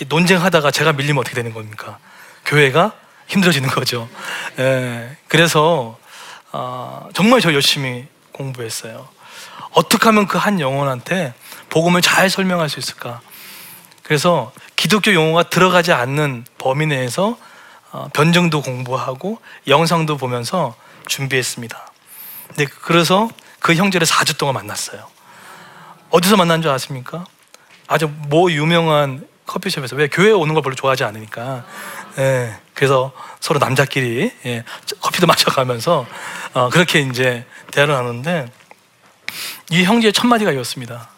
논쟁하다가 0.08 0.72
제가 0.72 0.94
밀리면 0.94 1.20
어떻게 1.20 1.36
되는 1.36 1.54
겁니까? 1.54 2.00
교회가 2.46 2.94
힘들어지는 3.28 3.70
거죠. 3.70 4.10
예. 4.60 5.16
그래서 5.28 5.98
어, 6.52 7.08
정말 7.14 7.42
저 7.42 7.54
열심히 7.54 8.08
공부했어요. 8.32 9.08
어떻게 9.72 10.06
하면 10.06 10.28
그 10.28 10.38
한 10.38 10.60
영혼한테 10.60 11.34
복음을 11.70 12.02
잘 12.02 12.30
설명할 12.30 12.70
수 12.70 12.80
있을까? 12.80 13.22
그래서 14.04 14.52
기독교 14.76 15.14
용어가 15.14 15.44
들어가지 15.44 15.92
않는 15.94 16.46
범위 16.58 16.86
내에서 16.88 17.38
어, 17.92 18.08
변증도 18.14 18.62
공부하고 18.62 19.40
영상도 19.68 20.18
보면서 20.18 20.76
준비했습니다. 21.08 21.92
네, 22.58 22.66
그래서 22.66 23.30
그 23.60 23.76
형제를 23.76 24.06
4주 24.06 24.38
동안 24.38 24.56
만났어요. 24.56 25.08
어디서 26.10 26.38
만난 26.38 26.62
줄 26.62 26.70
아십니까? 26.72 27.26
아주 27.88 28.10
뭐 28.28 28.52
유명한 28.52 29.26
커피숍에서 29.46 29.96
왜 29.96 30.08
교회에 30.08 30.32
오는 30.32 30.54
걸 30.54 30.64
별로 30.64 30.76
좋아하지 30.76 31.04
않으니까 31.04 31.66
예, 32.18 32.56
그래서 32.74 33.12
서로 33.40 33.60
남자끼리 33.60 34.32
예, 34.46 34.64
커피도 35.02 35.28
마셔가면서 35.28 36.06
어, 36.54 36.70
그렇게 36.70 37.02
이제 37.02 37.46
대화를 37.72 37.96
하는데 37.96 38.52
이 39.70 39.84
형제의 39.84 40.14
첫 40.14 40.28
마디가 40.28 40.52
이었습니다. 40.52 41.10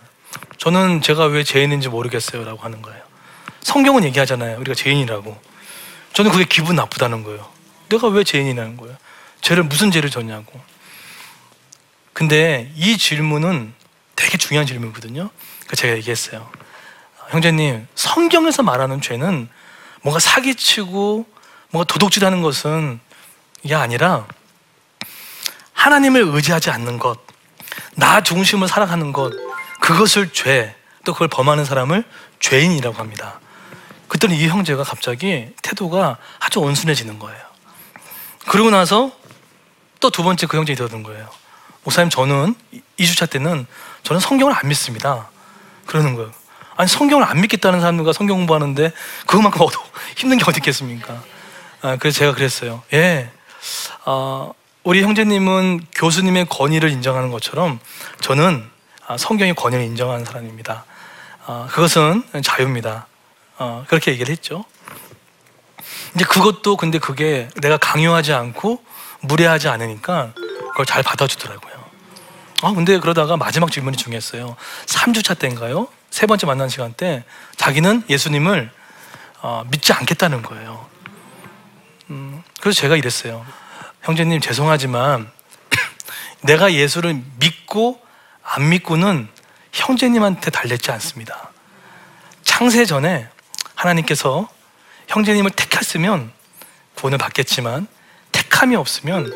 저는 0.57 1.01
제가 1.01 1.25
왜 1.25 1.43
죄인인지 1.43 1.89
모르겠어요라고 1.89 2.61
하는 2.61 2.81
거예요. 2.81 3.01
성경은 3.61 4.03
얘기하잖아요. 4.05 4.57
우리가 4.59 4.75
죄인이라고. 4.75 5.39
저는 6.13 6.31
그게 6.31 6.45
기분 6.45 6.75
나쁘다는 6.75 7.23
거예요. 7.23 7.49
내가 7.89 8.07
왜 8.07 8.23
죄인이라는 8.23 8.77
거예요? 8.77 8.95
죄를 9.41 9.63
무슨 9.63 9.91
죄를 9.91 10.09
졌냐고. 10.09 10.59
근데 12.13 12.71
이 12.75 12.97
질문은 12.97 13.73
되게 14.15 14.37
중요한 14.37 14.65
질문이거든요. 14.65 15.29
그 15.67 15.75
제가 15.75 15.95
얘기했어요. 15.97 16.49
형제님, 17.29 17.87
성경에서 17.95 18.63
말하는 18.63 19.01
죄는 19.01 19.49
뭔가 20.01 20.19
사기치고 20.19 21.25
뭔가 21.71 21.91
도둑질하는 21.91 22.41
것은 22.41 22.99
이게 23.63 23.75
아니라 23.75 24.27
하나님을 25.73 26.21
의지하지 26.21 26.69
않는 26.69 26.99
것, 26.99 27.19
나 27.95 28.21
중심을 28.21 28.67
살아가는 28.67 29.11
것, 29.11 29.31
그것을 29.81 30.31
죄, 30.31 30.75
또 31.03 31.13
그걸 31.13 31.27
범하는 31.27 31.65
사람을 31.65 32.03
죄인이라고 32.39 32.97
합니다. 32.97 33.39
그랬더니 34.07 34.37
이 34.37 34.47
형제가 34.47 34.83
갑자기 34.83 35.49
태도가 35.61 36.17
아주 36.39 36.59
온순해지는 36.59 37.19
거예요. 37.19 37.39
그러고 38.47 38.69
나서 38.69 39.11
또 39.99 40.09
두 40.09 40.23
번째 40.23 40.45
그 40.45 40.57
형제가 40.57 40.77
들어든 40.77 41.03
거예요. 41.03 41.27
목사님, 41.83 42.09
저는 42.09 42.55
2주차 42.99 43.29
때는 43.29 43.65
저는 44.03 44.19
성경을 44.19 44.53
안 44.53 44.67
믿습니다. 44.67 45.29
그러는 45.85 46.15
거예요. 46.15 46.31
아니, 46.77 46.89
성경을 46.89 47.23
안 47.25 47.41
믿겠다는 47.41 47.79
사람들과 47.79 48.13
성경 48.13 48.37
공부하는데 48.37 48.91
그것만큼 49.25 49.61
어도 49.61 49.79
힘든 50.15 50.37
게 50.37 50.43
어디 50.47 50.57
있겠습니까? 50.57 51.21
아, 51.81 51.97
그래서 51.97 52.19
제가 52.19 52.33
그랬어요. 52.33 52.83
예. 52.93 53.29
아, 54.03 54.51
우리 54.83 55.01
형제님은 55.01 55.87
교수님의 55.95 56.45
권위를 56.49 56.89
인정하는 56.89 57.31
것처럼 57.31 57.79
저는 58.21 58.69
아, 59.07 59.17
성경의 59.17 59.55
권위를 59.55 59.83
인정하는 59.85 60.25
사람입니다. 60.25 60.85
아, 61.45 61.67
그것은 61.71 62.23
자유입니다. 62.43 63.07
어, 63.57 63.85
그렇게 63.87 64.11
얘기를 64.11 64.31
했죠. 64.31 64.65
이제 66.15 66.25
그것도 66.25 66.75
근데 66.77 66.99
그게 66.99 67.47
내가 67.61 67.77
강요하지 67.77 68.33
않고 68.33 68.83
무례하지 69.21 69.69
않으니까 69.69 70.33
그걸 70.71 70.85
잘 70.85 71.03
받아주더라고요. 71.03 71.73
아, 72.63 72.73
근데 72.73 72.99
그러다가 72.99 73.37
마지막 73.37 73.71
질문이 73.71 73.95
중요했어요. 73.95 74.55
3주차 74.87 75.37
때인가요? 75.37 75.87
세 76.15 76.27
번째 76.27 76.45
만난 76.45 76.69
시간 76.69 76.93
때 76.93 77.25
자기는 77.57 78.03
예수님을 78.09 78.71
어, 79.41 79.65
믿지 79.69 79.91
않겠다는 79.91 80.43
거예요. 80.43 80.87
음, 82.09 82.41
그래서 82.61 82.79
제가 82.79 82.95
이랬어요. 82.95 83.45
형제님 84.01 84.39
죄송하지만 84.39 85.29
내가 86.39 86.71
예수를 86.71 87.21
믿고 87.39 88.01
안 88.41 88.69
믿고는 88.69 89.27
형제님한테 89.73 90.51
달렸지 90.51 90.89
않습니다. 90.91 91.51
창세 92.43 92.85
전에 92.85 93.27
하나님께서 93.75 94.47
형제님을 95.09 95.51
택했으면 95.51 96.31
구원을 96.93 97.17
받겠지만 97.17 97.87
택함이 98.31 98.77
없으면 98.77 99.33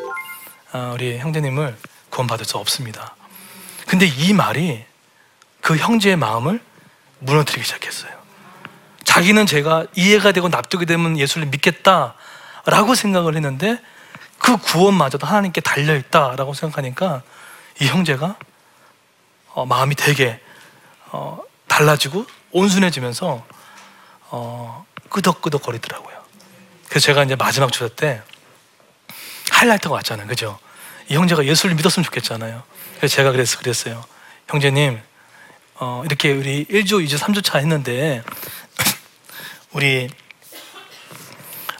아, 0.72 0.92
우리 0.94 1.18
형제님을 1.18 1.76
구원받을 2.08 2.46
수 2.46 2.56
없습니다. 2.56 3.16
근데 3.86 4.06
이 4.06 4.32
말이 4.32 4.82
그 5.60 5.76
형제의 5.76 6.16
마음을 6.16 6.69
무너뜨리기 7.20 7.64
시작했어요. 7.64 8.12
자기는 9.04 9.46
제가 9.46 9.86
이해가 9.94 10.32
되고 10.32 10.48
납득이 10.48 10.86
되면 10.86 11.18
예수를 11.18 11.46
믿겠다라고 11.48 12.94
생각을 12.94 13.34
했는데 13.34 13.80
그 14.38 14.56
구원마저도 14.56 15.26
하나님께 15.26 15.60
달려있다라고 15.60 16.54
생각하니까 16.54 17.22
이 17.80 17.86
형제가 17.86 18.36
어, 19.48 19.66
마음이 19.66 19.94
되게 19.94 20.40
어, 21.06 21.40
달라지고 21.66 22.26
온순해지면서 22.52 23.44
어, 24.30 24.86
끄덕끄덕 25.08 25.62
거리더라고요. 25.62 26.20
그래서 26.88 27.06
제가 27.06 27.24
이제 27.24 27.36
마지막 27.36 27.72
주사 27.72 27.88
때 27.88 28.22
하이라이트가 29.50 29.94
왔잖아요. 29.94 30.26
그죠? 30.26 30.58
이 31.08 31.14
형제가 31.14 31.44
예수를 31.44 31.74
믿었으면 31.74 32.04
좋겠잖아요. 32.04 32.62
그래서 32.96 33.14
제가 33.16 33.32
그래서 33.32 33.58
그랬어요. 33.58 34.04
형제님, 34.48 35.00
어, 35.82 36.02
이렇게 36.04 36.30
우리 36.30 36.66
1주, 36.66 37.02
2주, 37.02 37.16
3주 37.16 37.42
차 37.42 37.56
했는데, 37.56 38.22
우리, 39.72 40.10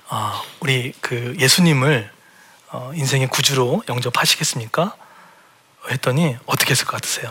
어, 0.08 0.42
우리 0.60 0.94
그 1.02 1.36
예수님을 1.38 2.10
어, 2.68 2.92
인생의 2.94 3.28
구주로 3.28 3.82
영접하시겠습니까? 3.90 4.96
했더니 5.90 6.34
어떻게 6.46 6.70
했을 6.70 6.86
것 6.86 6.92
같으세요? 6.92 7.30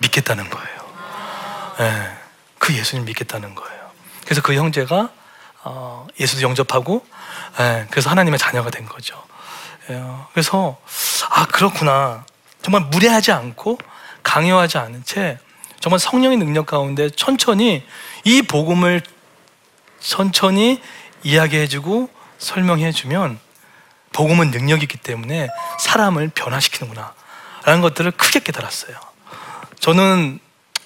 믿겠다는 0.00 0.50
거예요. 0.50 0.94
예, 1.78 2.18
그 2.58 2.74
예수님 2.74 3.04
믿겠다는 3.04 3.54
거예요. 3.54 3.90
그래서 4.24 4.42
그 4.42 4.52
형제가 4.52 5.10
어, 5.62 6.08
예수도 6.18 6.42
영접하고, 6.42 7.06
예, 7.60 7.86
그래서 7.90 8.10
하나님의 8.10 8.40
자녀가 8.40 8.70
된 8.70 8.84
거죠. 8.86 9.22
예, 9.90 10.02
그래서 10.32 10.76
아 11.30 11.46
그렇구나. 11.46 12.26
정말 12.62 12.82
무례하지 12.90 13.30
않고 13.30 13.78
강요하지 14.36 14.76
않은 14.76 15.02
채 15.02 15.38
정말 15.80 15.98
성령의 15.98 16.36
능력 16.36 16.66
가운데 16.66 17.08
천천히 17.08 17.82
이 18.24 18.42
복음을 18.42 19.00
천천히 19.98 20.82
이야기해주고 21.22 22.10
설명해주면 22.36 23.38
복음은 24.12 24.50
능력이 24.50 24.82
있기 24.82 24.98
때문에 24.98 25.48
사람을 25.78 26.32
변화시키는구나 26.34 27.14
라는 27.64 27.80
것들을 27.80 28.10
크게 28.10 28.40
깨달았어요. 28.40 28.98
저는 29.80 30.38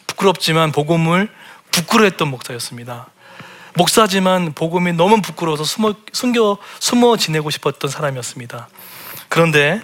부끄럽지만 0.06 0.70
복음을 0.70 1.28
부끄러했던 1.72 2.28
목사였습니다. 2.28 3.08
목사지만 3.74 4.52
복음이 4.52 4.92
너무 4.92 5.20
부끄러워서 5.22 5.64
숨어, 5.64 5.94
숨겨, 6.12 6.56
숨어 6.78 7.16
지내고 7.16 7.50
싶었던 7.50 7.90
사람이었습니다. 7.90 8.68
그런데 9.28 9.82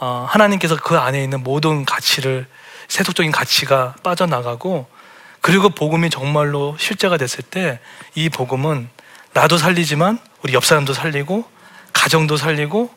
어, 0.00 0.26
하나님께서 0.30 0.76
그 0.76 0.96
안에 0.96 1.22
있는 1.22 1.42
모든 1.42 1.84
가치를 1.84 2.46
세속적인 2.88 3.30
가치가 3.32 3.94
빠져나가고 4.02 4.86
그리고 5.40 5.68
복음이 5.68 6.10
정말로 6.10 6.76
실제가 6.78 7.16
됐을 7.16 7.42
때 7.44 7.80
이 8.14 8.28
복음은 8.28 8.88
나도 9.32 9.58
살리지만 9.58 10.18
우리 10.42 10.54
옆 10.54 10.64
사람도 10.64 10.92
살리고 10.92 11.44
가정도 11.92 12.36
살리고 12.36 12.90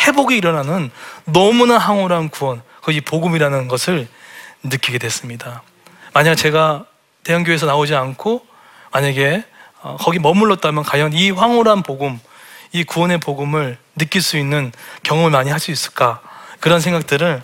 회복이 0.00 0.36
일어나는 0.36 0.90
너무나 1.26 1.78
황홀한 1.78 2.30
구원 2.30 2.62
그이 2.82 3.00
복음이라는 3.02 3.68
것을 3.68 4.08
느끼게 4.64 4.98
됐습니다. 4.98 5.62
만약 6.12 6.34
제가 6.34 6.86
대형교회에서 7.22 7.66
나오지 7.66 7.94
않고 7.94 8.44
만약에 8.92 9.44
어, 9.82 9.96
거기 10.00 10.18
머물렀다면 10.18 10.82
과연 10.82 11.12
이 11.12 11.30
황홀한 11.30 11.82
복음, 11.82 12.18
이 12.72 12.82
구원의 12.82 13.18
복음을 13.18 13.78
느낄 13.96 14.22
수 14.22 14.36
있는 14.36 14.72
경험을 15.04 15.30
많이 15.30 15.50
할 15.50 15.60
수 15.60 15.70
있을까 15.70 16.20
그런 16.60 16.80
생각들을 16.80 17.42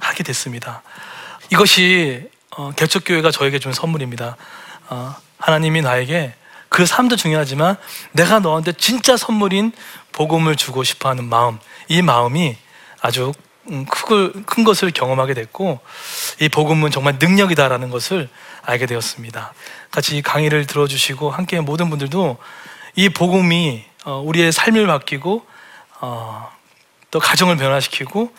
하게 0.00 0.22
됐습니다. 0.24 0.82
이것이 1.54 2.28
어, 2.50 2.72
개척교회가 2.72 3.30
저에게 3.30 3.60
준 3.60 3.72
선물입니다. 3.72 4.36
어, 4.88 5.14
하나님이 5.38 5.82
나에게 5.82 6.34
그 6.68 6.84
삶도 6.84 7.14
중요하지만 7.14 7.76
내가 8.10 8.40
너한테 8.40 8.72
진짜 8.72 9.16
선물인 9.16 9.70
복음을 10.10 10.56
주고 10.56 10.82
싶어 10.82 11.08
하는 11.08 11.24
마음, 11.24 11.60
이 11.86 12.02
마음이 12.02 12.56
아주 13.00 13.32
음, 13.70 13.86
큰 13.86 14.64
것을 14.64 14.90
경험하게 14.90 15.34
됐고 15.34 15.78
이 16.40 16.48
복음은 16.48 16.90
정말 16.90 17.18
능력이다라는 17.20 17.88
것을 17.90 18.28
알게 18.62 18.86
되었습니다. 18.86 19.54
같이 19.92 20.16
이 20.16 20.22
강의를 20.22 20.66
들어주시고 20.66 21.30
함께 21.30 21.60
모든 21.60 21.88
분들도 21.88 22.36
이 22.96 23.08
복음이 23.10 23.84
어, 24.04 24.20
우리의 24.26 24.50
삶을 24.50 24.88
바뀌고 24.88 25.46
어, 26.00 26.50
또 27.12 27.20
가정을 27.20 27.56
변화시키고 27.58 28.32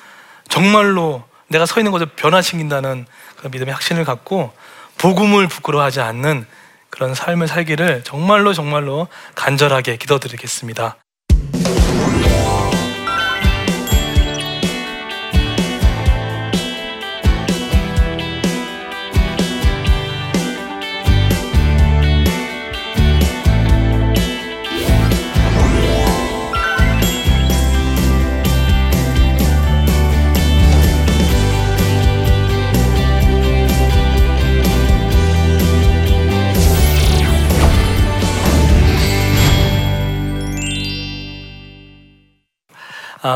정말로 0.50 1.24
내가 1.48 1.66
서 1.66 1.80
있는 1.80 1.92
것을 1.92 2.08
변화시킨다는 2.08 3.06
그런 3.38 3.52
믿음의 3.52 3.74
확신을 3.74 4.04
갖고 4.04 4.52
복음을 4.98 5.48
부끄러워하지 5.48 6.02
않는 6.02 6.46
그런 6.90 7.14
삶을 7.14 7.48
살기를 7.48 8.04
정말로 8.04 8.54
정말로 8.54 9.08
간절하게 9.36 9.98
기도드리겠습니다. 9.98 10.98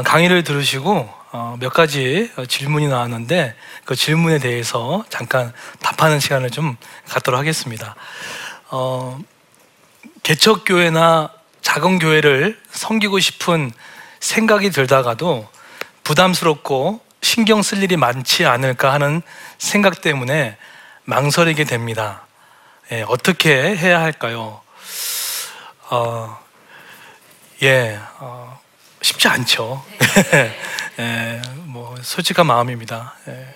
강의를 0.06 0.44
들으시고 0.44 1.10
어, 1.32 1.58
몇 1.60 1.74
가지 1.74 2.32
어, 2.38 2.46
질문이 2.46 2.88
나왔는데 2.88 3.56
그 3.86 3.96
질문에 3.96 4.38
대해서 4.38 5.04
잠깐 5.10 5.52
답하는 5.80 6.20
시간을 6.20 6.52
좀 6.52 6.78
갖도록 7.08 7.40
하겠습니다. 7.40 7.96
어, 8.70 9.20
개척교회나 10.22 11.32
작은 11.62 11.98
교회를 11.98 12.60
섬기고 12.72 13.20
싶은 13.20 13.72
생각이 14.20 14.70
들다가도 14.70 15.48
부담스럽고 16.04 17.02
신경 17.22 17.64
쓸 17.64 17.82
일이 17.82 17.98
많지 17.98 18.46
않을까 18.46 18.94
하는 18.94 19.24
생각 19.58 20.02
때문에 20.02 20.58
망설이게 21.06 21.64
됩니다. 21.64 22.28
예, 22.92 23.04
어떻게 23.08 23.76
해야 23.76 24.02
할까요? 24.02 24.62
어, 25.90 26.40
예, 27.64 28.00
어, 28.20 28.49
쉽지 29.02 29.28
않죠. 29.28 29.84
예, 31.00 31.42
뭐 31.66 31.96
솔직한 32.02 32.46
마음입니다. 32.48 33.16
예. 33.28 33.56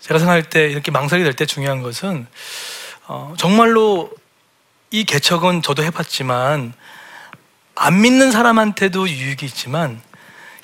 제가 0.00 0.18
생각할 0.18 0.44
때 0.44 0.70
이렇게 0.70 0.90
망설이 0.90 1.22
될 1.22 1.34
때 1.34 1.46
중요한 1.46 1.82
것은 1.82 2.26
어, 3.06 3.34
정말로 3.36 4.10
이 4.90 5.04
개척은 5.04 5.62
저도 5.62 5.82
해봤지만 5.82 6.72
안 7.74 8.00
믿는 8.00 8.30
사람한테도 8.30 9.08
유익이 9.08 9.44
있지만 9.46 10.00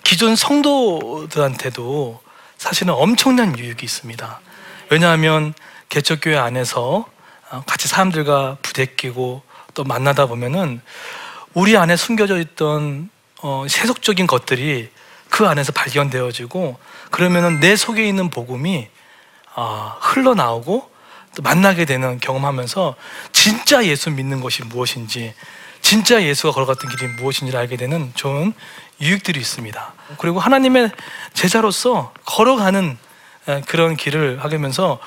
기존 0.05 0.37
성도들한테도 0.37 2.21
사실은 2.57 2.95
엄청난 2.95 3.59
유익이 3.59 3.85
있습니다. 3.85 4.41
왜냐하면 4.91 5.55
개척교회 5.89 6.37
안에서 6.37 7.07
어, 7.51 7.63
같이 7.67 7.89
사람들과 7.89 8.59
부대끼고 8.63 9.43
또 9.75 9.85
만나다 9.85 10.27
보면은 10.27 10.81
우리 11.55 11.77
안에 11.77 11.97
숨겨져 11.97 12.39
있던 12.39 13.11
어, 13.43 13.67
세속적인 13.69 14.27
것들이 14.27 14.91
그 15.29 15.47
안에서 15.47 15.73
발견되어지고 15.73 16.79
그러면은 17.11 17.61
내 17.61 17.77
속에 17.77 18.07
있는 18.07 18.31
복음이 18.31 18.89
아, 19.55 19.97
흘러나오고 20.01 20.91
또 21.37 21.43
만나게 21.43 21.85
되는 21.85 22.19
경험하면서 22.19 22.97
진짜 23.33 23.85
예수 23.85 24.11
믿는 24.11 24.41
것이 24.41 24.63
무엇인지 24.65 25.35
진짜 25.81 26.23
예수가 26.23 26.53
걸어갔던 26.53 26.91
길이 26.91 27.09
무엇인지를 27.13 27.59
알게 27.59 27.77
되는 27.77 28.13
좋은 28.15 28.53
유익들이 29.01 29.41
있습니다. 29.41 29.93
그리고 30.19 30.41
하나님의 30.41 30.91
제자로서 31.33 32.13
걸어가는 32.27 32.99
에, 33.49 33.61
그런 33.63 33.97
길을 33.97 34.41
하면서 34.43 34.99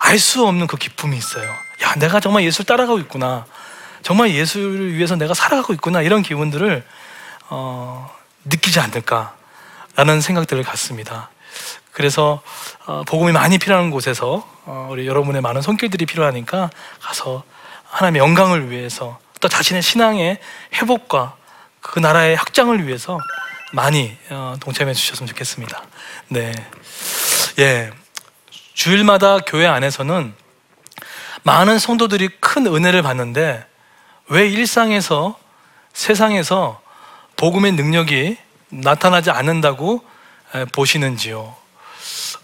알 0.00 0.18
수 0.18 0.46
없는 0.46 0.66
그 0.66 0.76
기쁨이 0.76 1.16
있어요. 1.16 1.48
야, 1.82 1.94
내가 1.96 2.20
정말 2.20 2.44
예수를 2.44 2.66
따라가고 2.66 2.98
있구나. 3.00 3.46
정말 4.02 4.30
예수를 4.30 4.94
위해서 4.94 5.16
내가 5.16 5.34
살아가고 5.34 5.72
있구나. 5.74 6.02
이런 6.02 6.22
기분들을 6.22 6.84
어, 7.50 8.10
느끼지 8.44 8.80
않을까라는 8.80 10.20
생각들을 10.20 10.62
갖습니다. 10.62 11.30
그래서 11.92 12.42
어, 12.86 13.02
복음이 13.06 13.32
많이 13.32 13.58
필요한 13.58 13.90
곳에서 13.90 14.48
어, 14.64 14.88
우리 14.90 15.06
여러분의 15.06 15.42
많은 15.42 15.62
손길들이 15.62 16.06
필요하니까 16.06 16.70
가서 17.00 17.42
하나님의 17.84 18.20
영광을 18.20 18.70
위해서 18.70 19.18
또 19.40 19.48
자신의 19.48 19.82
신앙의 19.82 20.38
회복과 20.74 21.36
그 21.80 21.98
나라의 21.98 22.36
확장을 22.36 22.86
위해서 22.86 23.18
많이 23.72 24.16
어, 24.30 24.54
동참해 24.60 24.94
주셨으면 24.94 25.26
좋겠습니다. 25.28 25.82
네, 26.28 26.52
예, 27.58 27.90
주일마다 28.74 29.38
교회 29.38 29.66
안에서는 29.66 30.34
많은 31.42 31.78
성도들이 31.78 32.28
큰 32.40 32.66
은혜를 32.66 33.02
받는데 33.02 33.66
왜 34.28 34.48
일상에서 34.48 35.38
세상에서 35.92 36.80
복음의 37.38 37.72
능력이 37.72 38.36
나타나지 38.68 39.30
않는다고 39.30 40.04
에, 40.54 40.64
보시는지요? 40.66 41.56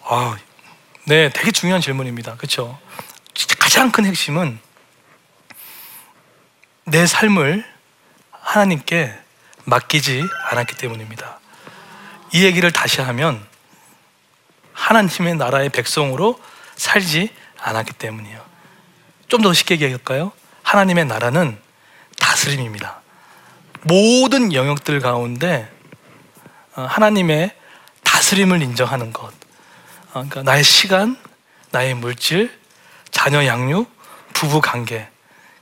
아, 0.04 0.36
네, 1.04 1.28
되게 1.30 1.50
중요한 1.50 1.82
질문입니다. 1.82 2.36
그렇죠? 2.36 2.78
가장 3.58 3.90
큰 3.90 4.06
핵심은 4.06 4.58
내 6.84 7.06
삶을 7.06 7.64
하나님께 8.30 9.12
맡기지 9.64 10.22
않았기 10.50 10.76
때문입니다. 10.76 11.40
이 12.32 12.44
얘기를 12.44 12.70
다시 12.70 13.00
하면 13.00 13.44
하나님의 14.74 15.34
나라의 15.36 15.70
백성으로 15.70 16.40
살지 16.76 17.30
않았기 17.58 17.94
때문이에요. 17.94 18.42
좀 19.28 19.42
더 19.42 19.52
쉽게 19.52 19.74
얘기할까요? 19.74 20.30
하나님의 20.62 21.06
나라는 21.06 21.58
다스림입니다. 22.20 23.03
모든 23.84 24.52
영역들 24.52 25.00
가운데 25.00 25.70
어, 26.74 26.82
하나님의 26.82 27.54
다스림을 28.02 28.62
인정하는 28.62 29.12
것. 29.12 29.26
어, 29.26 29.32
그러니까 30.12 30.42
나의 30.42 30.64
시간, 30.64 31.16
나의 31.70 31.94
물질, 31.94 32.50
자녀 33.10 33.46
양육, 33.46 33.90
부부 34.32 34.60
관계. 34.60 35.08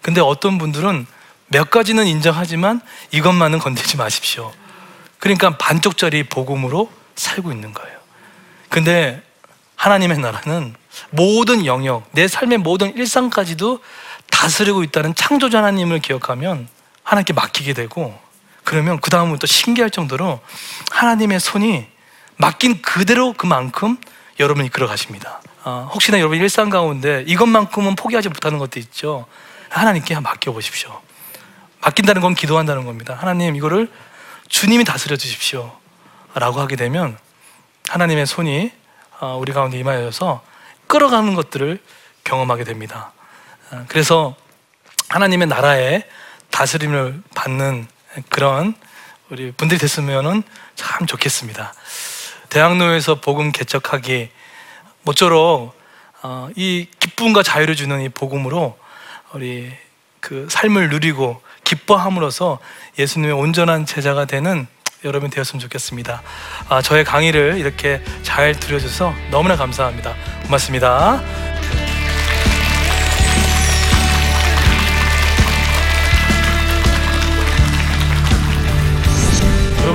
근데 0.00 0.20
어떤 0.20 0.58
분들은 0.58 1.06
몇 1.48 1.70
가지는 1.70 2.06
인정하지만 2.06 2.80
이것만은 3.10 3.58
건드리지 3.58 3.96
마십시오. 3.96 4.52
그러니까 5.18 5.56
반쪽짜리 5.58 6.24
복음으로 6.24 6.90
살고 7.14 7.52
있는 7.52 7.72
거예요. 7.72 7.98
근데 8.68 9.22
하나님의 9.76 10.18
나라는 10.18 10.74
모든 11.10 11.66
영역, 11.66 12.08
내 12.12 12.26
삶의 12.26 12.58
모든 12.58 12.96
일상까지도 12.96 13.80
다스리고 14.30 14.82
있다는 14.82 15.14
창조자 15.14 15.58
하나님을 15.58 16.00
기억하면 16.00 16.68
하나님께 17.04 17.32
맡기게 17.32 17.72
되고 17.74 18.18
그러면 18.64 19.00
그 19.00 19.10
다음부터 19.10 19.46
신기할 19.46 19.90
정도로 19.90 20.40
하나님의 20.90 21.40
손이 21.40 21.86
맡긴 22.36 22.82
그대로 22.82 23.32
그만큼 23.32 23.96
여러분이 24.40 24.66
이끌어 24.68 24.86
가십니다. 24.86 25.40
어, 25.64 25.88
혹시나 25.92 26.18
여러분 26.18 26.38
일상 26.38 26.70
가운데 26.70 27.24
이것만큼은 27.26 27.94
포기하지 27.94 28.28
못하는 28.28 28.58
것도 28.58 28.80
있죠. 28.80 29.26
하나님께 29.68 30.18
맡겨 30.20 30.52
보십시오. 30.52 31.00
맡긴다는 31.80 32.22
건 32.22 32.34
기도한다는 32.34 32.84
겁니다. 32.84 33.16
하나님 33.18 33.56
이거를 33.56 33.90
주님이 34.48 34.84
다스려 34.84 35.16
주십시오. 35.16 35.76
라고 36.34 36.60
하게 36.60 36.76
되면 36.76 37.18
하나님의 37.88 38.26
손이 38.26 38.72
어, 39.20 39.36
우리 39.40 39.52
가운데 39.52 39.78
임하여서 39.78 40.42
끌어가는 40.86 41.34
것들을 41.34 41.80
경험하게 42.24 42.64
됩니다. 42.64 43.12
어, 43.70 43.84
그래서 43.88 44.34
하나님의 45.08 45.48
나라에 45.48 46.04
다스림을 46.52 47.22
받는 47.34 47.88
그런 48.28 48.74
우리 49.30 49.50
분들이 49.50 49.80
됐으면 49.80 50.44
참 50.76 51.06
좋겠습니다. 51.06 51.74
대학로에서 52.50 53.16
복음 53.16 53.50
개척하기 53.50 54.30
모쪼록 55.02 55.74
어, 56.22 56.48
이 56.54 56.86
기쁨과 57.00 57.42
자유를 57.42 57.74
주는 57.74 58.00
이 58.00 58.08
복음으로 58.08 58.78
우리 59.32 59.72
그 60.20 60.46
삶을 60.48 60.90
누리고 60.90 61.42
기뻐함으로써 61.64 62.60
예수님의 62.98 63.34
온전한 63.34 63.86
제자가 63.86 64.26
되는 64.26 64.68
여러분 65.04 65.30
되었으면 65.30 65.58
좋겠습니다. 65.60 66.22
아, 66.68 66.82
저의 66.82 67.04
강의를 67.04 67.58
이렇게 67.58 68.02
잘 68.22 68.54
들어줘서 68.54 69.12
너무나 69.30 69.56
감사합니다. 69.56 70.14
고맙습니다. 70.44 71.51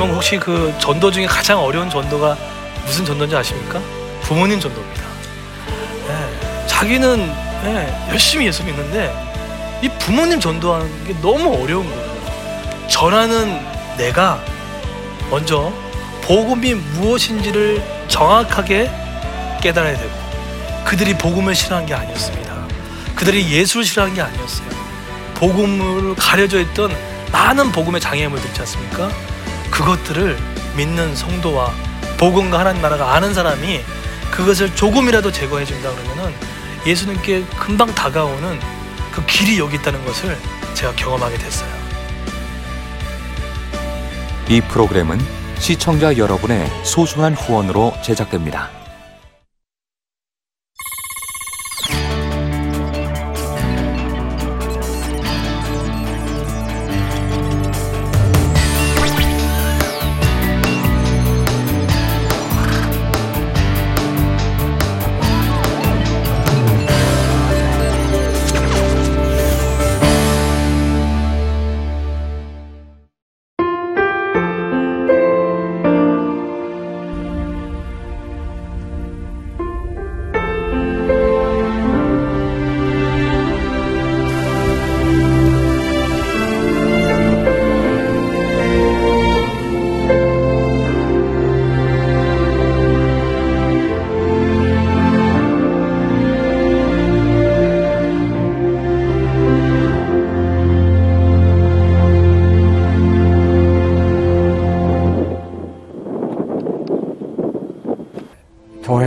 여러분 0.07 0.15
혹시 0.15 0.37
그 0.37 0.73
전도 0.79 1.11
중에 1.11 1.25
가장 1.25 1.61
어려운 1.61 1.89
전도가 1.89 2.37
무슨 2.85 3.03
전도인지 3.03 3.35
아십니까? 3.35 3.81
부모님 4.21 4.59
전도입니다. 4.59 5.03
예, 6.07 6.67
자기는 6.67 7.33
예, 7.65 8.07
열심히 8.09 8.47
예수 8.47 8.63
믿는데 8.63 9.13
이 9.81 9.89
부모님 9.99 10.39
전도하는 10.39 11.05
게 11.05 11.13
너무 11.21 11.61
어려운 11.61 11.85
거예요. 11.85 12.87
전하는 12.87 13.59
내가 13.97 14.41
먼저 15.29 15.73
복음이 16.21 16.73
무엇인지를 16.73 17.83
정확하게 18.07 18.89
깨달아야 19.61 19.97
되고 19.97 20.11
그들이 20.85 21.17
복음을 21.17 21.53
싫어한 21.53 21.85
게 21.85 21.93
아니었습니다. 21.93 22.55
그들이 23.15 23.49
예수를 23.51 23.83
싫어한 23.85 24.13
게 24.13 24.21
아니었어요. 24.21 24.67
복음을 25.35 26.15
가려져 26.15 26.61
있던 26.61 26.95
많은 27.31 27.73
복음의 27.73 27.99
장애물들 27.99 28.47
있지 28.49 28.61
않습니까? 28.61 29.26
그것들을 29.77 30.35
믿는 30.75 31.15
성도와 31.15 31.71
복음과 32.17 32.59
하나님 32.59 32.81
나라가 32.81 33.13
아는 33.13 33.35
사람이 33.35 33.81
그것을 34.31 34.75
조금이라도 34.75 35.31
제거해 35.31 35.65
준다 35.65 35.91
그러면은 35.93 36.33
예수님께 36.87 37.45
금방 37.59 37.93
다가오는 37.93 38.59
그 39.11 39.23
길이 39.27 39.59
여기 39.59 39.75
있다는 39.75 40.03
것을 40.03 40.35
제가 40.73 40.93
경험하게 40.95 41.37
됐어요. 41.37 41.69
이 44.49 44.61
프로그램은 44.61 45.19
시청자 45.59 46.17
여러분의 46.17 46.71
소중한 46.83 47.35
후원으로 47.35 47.93
제작됩니다. 48.01 48.71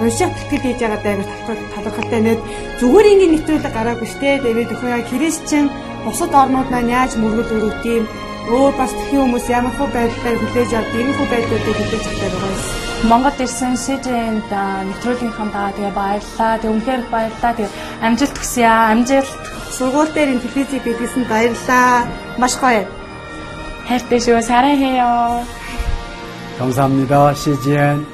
уншаад 0.00 0.32
тэтгэл 0.36 0.64
хийж 0.64 0.78
байгаа 0.82 1.00
даа 1.02 1.16
талхалтай 1.84 2.20
нэг 2.20 2.38
зүгээр 2.80 3.06
ингээд 3.12 3.32
нэвтрүүлэг 3.32 3.72
гараагүй 3.74 4.08
штэ 4.12 4.30
тэгээд 4.44 4.74
өхөө 4.74 5.08
христчин 5.10 5.64
бусад 6.04 6.32
орнууд 6.42 6.68
маань 6.70 6.92
яаж 6.98 7.12
мөргөл 7.16 7.54
өрөвт 7.56 7.84
юм 7.96 8.04
өөр 8.46 8.72
бас 8.78 8.92
тхэн 8.94 9.20
хүмүүс 9.22 9.46
ямар 9.50 9.74
хөө 9.74 9.88
байдлаар 9.96 10.36
хүлээж 10.38 10.70
авд 10.78 10.92
ийм 10.94 11.08
хөө 11.18 11.28
байдлуудыг 11.32 11.76
хүлээж 11.76 12.04
авдаг 12.06 12.30
байгаа 12.34 12.52
юм. 12.54 12.86
Монгол 13.10 13.38
ирсэн 13.44 13.74
СЖН-д 13.76 14.52
нэвтрүүлгийнхаа 14.88 15.48
даа 15.52 15.70
тэгээ 15.76 15.98
баярлаа. 15.98 16.52
Тэг 16.62 16.70
үнхээр 16.70 17.02
баярлаа. 17.12 17.52
Тэг 17.58 17.68
амжилт 18.06 18.36
хүсье 18.38 18.64
аа. 18.64 18.94
Амжилт. 18.94 19.42
Сургууль 19.76 20.14
дээр 20.14 20.32
ин 20.32 20.40
телевизийг 20.40 20.82
бидлсэн 20.86 21.24
баярлаа. 21.28 22.06
Маш 22.38 22.54
гоё. 22.62 22.86
хайртай 23.88 24.20
шүү. 24.20 24.40
사랑해요. 24.42 25.44
감사합니다. 26.58 27.34
CGN 27.34 28.06